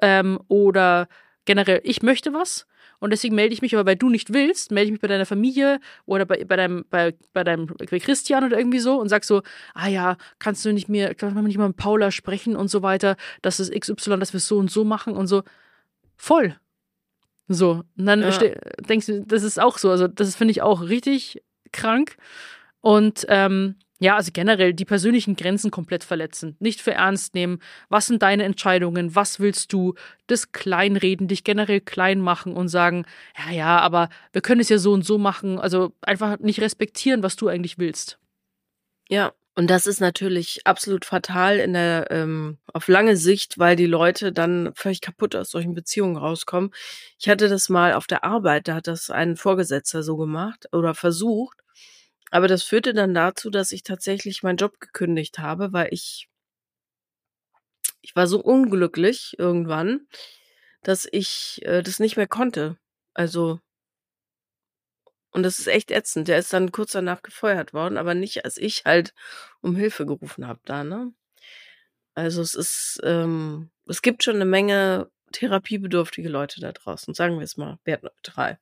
[0.00, 1.08] ähm, oder
[1.50, 2.64] generell, ich möchte was
[3.00, 5.26] und deswegen melde ich mich, aber weil du nicht willst, melde ich mich bei deiner
[5.26, 9.24] Familie oder bei, bei deinem, bei, bei deinem, bei Christian oder irgendwie so und sag
[9.24, 9.42] so,
[9.74, 12.82] ah ja, kannst du nicht mehr, kannst du nicht mal mit Paula sprechen und so
[12.82, 15.42] weiter, das ist XY, dass wir es so und so machen und so.
[16.16, 16.54] Voll.
[17.48, 17.82] So.
[17.98, 18.38] Und dann Ja.
[18.88, 19.90] denkst du, das ist auch so.
[19.90, 21.42] Also, das finde ich auch richtig
[21.72, 22.16] krank.
[22.80, 27.60] Und ähm, ja, also generell die persönlichen Grenzen komplett verletzen, nicht für ernst nehmen.
[27.90, 29.14] Was sind deine Entscheidungen?
[29.14, 29.94] Was willst du?
[30.26, 33.04] Das Kleinreden, dich generell klein machen und sagen,
[33.36, 35.58] ja, ja, aber wir können es ja so und so machen.
[35.58, 38.18] Also einfach nicht respektieren, was du eigentlich willst.
[39.08, 39.32] Ja.
[39.56, 44.32] Und das ist natürlich absolut fatal in der ähm, auf lange Sicht, weil die Leute
[44.32, 46.70] dann völlig kaputt aus solchen Beziehungen rauskommen.
[47.18, 50.94] Ich hatte das mal auf der Arbeit, da hat das ein Vorgesetzter so gemacht oder
[50.94, 51.58] versucht.
[52.30, 56.28] Aber das führte dann dazu, dass ich tatsächlich meinen Job gekündigt habe, weil ich
[58.02, 60.06] ich war so unglücklich irgendwann,
[60.82, 62.78] dass ich äh, das nicht mehr konnte.
[63.14, 63.60] Also
[65.32, 66.28] und das ist echt ätzend.
[66.28, 69.14] Der ist dann kurz danach gefeuert worden, aber nicht, als ich halt
[69.60, 71.12] um Hilfe gerufen habe da, ne?
[72.14, 77.44] Also es ist, ähm, es gibt schon eine Menge therapiebedürftige Leute da draußen, sagen wir
[77.44, 78.58] es mal, wertneutral.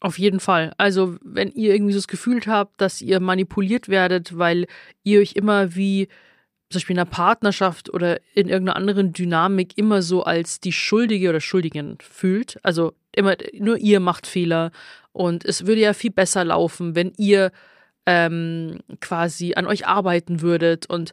[0.00, 0.72] Auf jeden Fall.
[0.78, 4.66] Also, wenn ihr irgendwie so das Gefühl habt, dass ihr manipuliert werdet, weil
[5.04, 6.08] ihr euch immer wie
[6.70, 11.28] zum Beispiel in einer Partnerschaft oder in irgendeiner anderen Dynamik immer so als die Schuldige
[11.28, 12.58] oder Schuldigen fühlt.
[12.62, 14.70] Also immer nur ihr macht Fehler
[15.12, 17.50] und es würde ja viel besser laufen, wenn ihr
[18.06, 21.10] ähm, quasi an euch arbeiten würdet und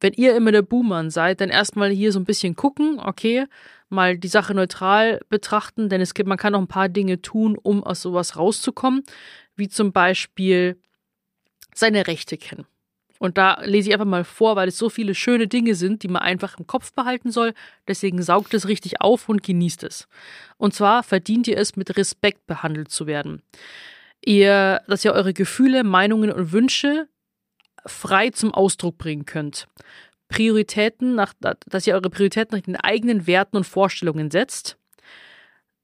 [0.00, 3.46] wenn ihr immer der Buhmann seid, dann erstmal hier so ein bisschen gucken, okay,
[3.92, 7.56] mal die Sache neutral betrachten, denn es gibt, man kann auch ein paar Dinge tun,
[7.56, 9.02] um aus sowas rauszukommen,
[9.56, 10.80] wie zum Beispiel
[11.74, 12.66] seine Rechte kennen.
[13.22, 16.08] Und da lese ich einfach mal vor, weil es so viele schöne Dinge sind, die
[16.08, 17.54] man einfach im Kopf behalten soll.
[17.86, 20.08] Deswegen saugt es richtig auf und genießt es.
[20.56, 23.40] Und zwar verdient ihr es, mit Respekt behandelt zu werden.
[24.24, 27.06] Ihr, dass ihr eure Gefühle, Meinungen und Wünsche
[27.86, 29.68] frei zum Ausdruck bringen könnt.
[30.32, 31.34] Prioritäten, nach,
[31.66, 34.78] dass ihr eure Prioritäten nach den eigenen Werten und Vorstellungen setzt.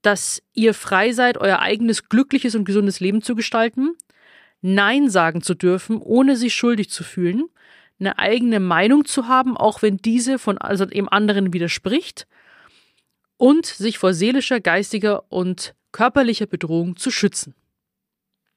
[0.03, 3.97] Dass ihr frei seid, euer eigenes glückliches und gesundes Leben zu gestalten.
[4.61, 7.45] Nein sagen zu dürfen, ohne sich schuldig zu fühlen.
[8.01, 12.27] Eine eigene Meinung zu haben, auch wenn diese von also dem anderen widerspricht.
[13.37, 17.55] Und sich vor seelischer, geistiger und körperlicher Bedrohung zu schützen.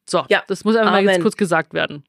[0.10, 2.04] So, Ja, das muss einfach mal jetzt kurz gesagt werden.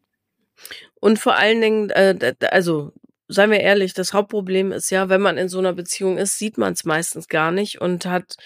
[1.01, 2.93] Und vor allen Dingen, äh, also
[3.33, 6.59] seien wir ehrlich, das Hauptproblem ist ja, wenn man in so einer Beziehung ist, sieht
[6.59, 8.37] man es meistens gar nicht und hat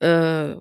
[0.00, 0.56] äh,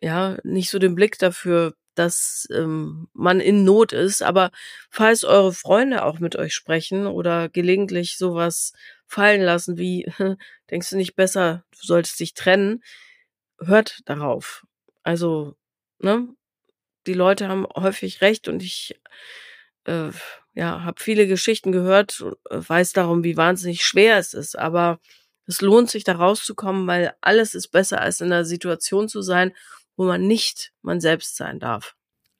[0.00, 4.22] ja nicht so den Blick dafür, dass ähm, man in Not ist.
[4.22, 4.50] Aber
[4.90, 8.72] falls eure Freunde auch mit euch sprechen oder gelegentlich sowas
[9.06, 10.06] fallen lassen wie,
[10.70, 12.82] denkst du nicht besser, du solltest dich trennen,
[13.58, 14.64] hört darauf.
[15.02, 15.56] Also,
[15.98, 16.28] ne?
[17.06, 19.00] Die Leute haben häufig recht und ich
[19.86, 20.10] äh,
[20.54, 25.00] ja, habe viele Geschichten gehört, äh, weiß darum, wie wahnsinnig schwer es ist, aber
[25.46, 29.52] es lohnt sich da rauszukommen, weil alles ist besser als in einer Situation zu sein,
[29.96, 31.94] wo man nicht man selbst sein darf.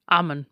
[0.07, 0.47] Amen.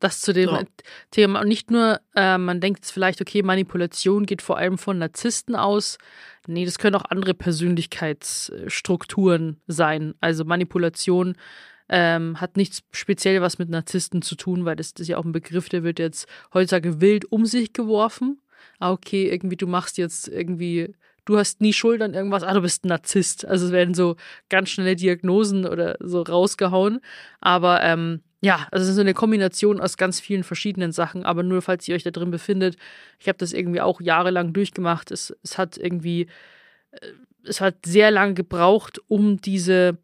[0.00, 0.62] Das zu dem So.
[1.10, 1.42] Thema.
[1.42, 5.54] Und nicht nur, äh, man denkt jetzt vielleicht, okay, Manipulation geht vor allem von Narzissten
[5.54, 5.98] aus.
[6.46, 10.14] Nee, das können auch andere Persönlichkeitsstrukturen sein.
[10.20, 11.36] Also Manipulation
[11.90, 15.24] ähm, hat nichts speziell was mit Narzissten zu tun, weil das, das ist ja auch
[15.24, 18.40] ein Begriff, der wird jetzt heutzutage wild um sich geworfen.
[18.78, 22.60] Ah, okay, irgendwie du machst jetzt irgendwie, du hast nie Schuld an irgendwas, ah, du
[22.60, 23.44] bist ein Narzisst.
[23.44, 24.16] Also es werden so
[24.48, 27.00] ganz schnelle Diagnosen oder so rausgehauen.
[27.40, 31.42] Aber ähm, ja, also es ist so eine Kombination aus ganz vielen verschiedenen Sachen, aber
[31.42, 32.76] nur falls ihr euch da drin befindet,
[33.18, 35.10] ich habe das irgendwie auch jahrelang durchgemacht.
[35.10, 36.28] Es, es hat irgendwie,
[36.92, 37.08] äh,
[37.44, 39.98] es hat sehr lange gebraucht, um diese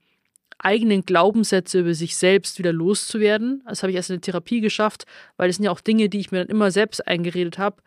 [0.59, 3.63] eigenen Glaubenssätze über sich selbst wieder loszuwerden.
[3.67, 5.05] Das habe ich erst in der Therapie geschafft,
[5.37, 7.83] weil das sind ja auch Dinge, die ich mir dann immer selbst eingeredet habe,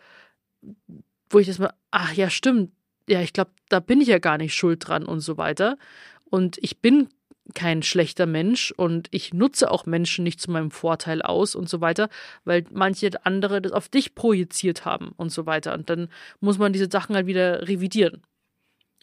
[1.29, 2.71] wo ich das mal, ach ja, stimmt,
[3.07, 5.77] ja, ich glaube, da bin ich ja gar nicht schuld dran und so weiter.
[6.25, 7.09] Und ich bin
[7.55, 11.81] kein schlechter Mensch und ich nutze auch Menschen nicht zu meinem Vorteil aus und so
[11.81, 12.09] weiter,
[12.45, 15.73] weil manche andere das auf dich projiziert haben und so weiter.
[15.73, 16.09] Und dann
[16.39, 18.21] muss man diese Sachen halt wieder revidieren.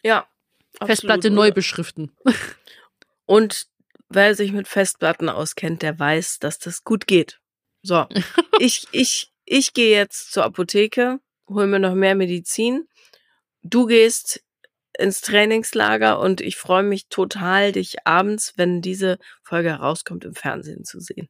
[0.04, 0.26] Ja.
[0.84, 2.12] Festplatte neu beschriften.
[3.26, 3.66] Und
[4.08, 7.40] wer sich mit Festplatten auskennt, der weiß, dass das gut geht.
[7.82, 8.06] So,
[8.58, 12.88] ich, ich, ich gehe jetzt zur Apotheke, hol mir noch mehr Medizin.
[13.62, 14.42] Du gehst
[14.98, 20.84] ins Trainingslager und ich freue mich total, dich abends, wenn diese Folge herauskommt, im Fernsehen
[20.84, 21.28] zu sehen.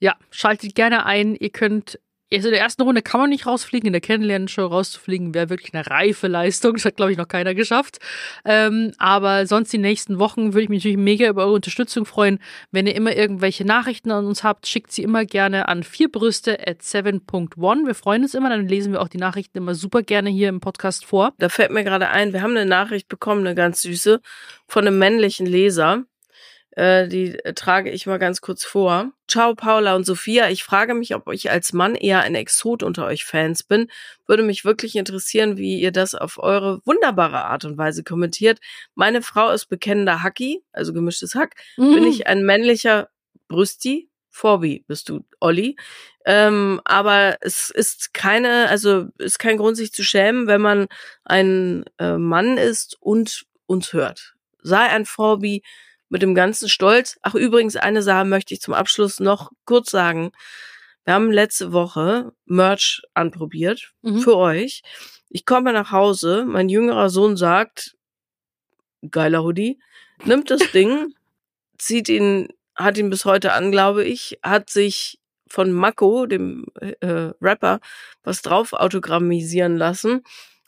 [0.00, 1.34] Ja, schaltet gerne ein.
[1.34, 2.00] Ihr könnt
[2.32, 5.72] also in der ersten Runde kann man nicht rausfliegen, in der Kennenlernen-Show rauszufliegen wäre wirklich
[5.74, 6.74] eine reife Leistung.
[6.74, 7.98] Das hat, glaube ich, noch keiner geschafft.
[8.44, 12.40] Ähm, aber sonst die nächsten Wochen würde ich mich natürlich mega über eure Unterstützung freuen.
[12.72, 16.82] Wenn ihr immer irgendwelche Nachrichten an uns habt, schickt sie immer gerne an vierbrüste at
[16.82, 17.86] 7.1.
[17.86, 20.60] Wir freuen uns immer, dann lesen wir auch die Nachrichten immer super gerne hier im
[20.60, 21.32] Podcast vor.
[21.38, 24.20] Da fällt mir gerade ein, wir haben eine Nachricht bekommen, eine ganz süße,
[24.66, 26.04] von einem männlichen Leser.
[26.76, 29.10] Äh, die äh, trage ich mal ganz kurz vor.
[29.26, 33.06] Ciao Paula und Sophia, ich frage mich, ob ich als Mann eher ein Exot unter
[33.06, 33.90] euch Fans bin.
[34.26, 38.60] Würde mich wirklich interessieren, wie ihr das auf eure wunderbare Art und Weise kommentiert.
[38.94, 41.54] Meine Frau ist bekennender Hacki, also gemischtes Hack.
[41.78, 41.94] Mhm.
[41.94, 43.08] Bin ich ein männlicher
[43.48, 44.10] Brüsti?
[44.28, 45.76] Vorbi bist du, Olli.
[46.26, 50.88] Ähm, aber es ist keine, also ist kein Grund, sich zu schämen, wenn man
[51.24, 54.34] ein äh, Mann ist und uns hört.
[54.60, 55.62] Sei ein Vorbi,
[56.08, 57.18] mit dem ganzen Stolz.
[57.22, 60.32] Ach, übrigens, eine Sache möchte ich zum Abschluss noch kurz sagen.
[61.04, 64.20] Wir haben letzte Woche Merch anprobiert mhm.
[64.20, 64.82] für euch.
[65.28, 67.96] Ich komme nach Hause, mein jüngerer Sohn sagt,
[69.10, 69.78] geiler Hoodie,
[70.24, 71.14] nimmt das Ding,
[71.78, 77.30] zieht ihn, hat ihn bis heute an, glaube ich, hat sich von Mako, dem äh,
[77.40, 77.80] Rapper,
[78.22, 80.22] was drauf autogrammisieren lassen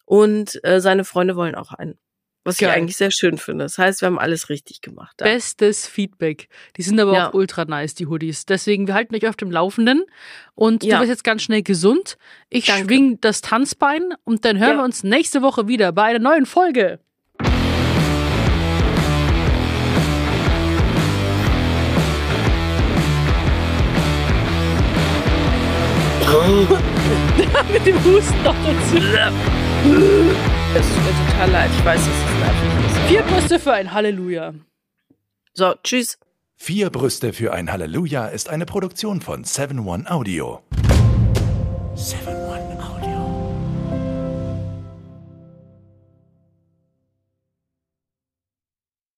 [0.05, 1.99] und äh, seine Freunde wollen auch einen.
[2.45, 2.70] Was Geil.
[2.70, 3.64] ich eigentlich sehr schön finde.
[3.64, 5.14] Das heißt, wir haben alles richtig gemacht.
[5.18, 5.26] Da.
[5.26, 6.49] Bestes Feedback.
[6.76, 7.28] Die sind aber ja.
[7.28, 8.47] auch ultra nice, die Hoodies.
[8.47, 10.05] Deswegen, wir halten euch auf dem Laufenden.
[10.55, 10.95] Und ja.
[10.97, 12.16] du bist jetzt ganz schnell gesund.
[12.49, 12.84] Ich Danke.
[12.84, 14.76] schwing das Tanzbein und dann hören ja.
[14.78, 17.01] wir uns nächste Woche wieder bei einer neuen Folge.
[27.72, 29.03] Mit dem Husten noch dazu.
[30.75, 31.71] Es tut mir total leid.
[31.77, 32.99] Ich weiß, dass es nervig ist.
[33.09, 34.53] Vier Brüste für ein Halleluja.
[35.55, 36.19] So, tschüss.
[36.57, 40.61] Vier Brüste für ein Halleluja ist eine Produktion von 7-One Audio.
[41.95, 42.68] 7-One.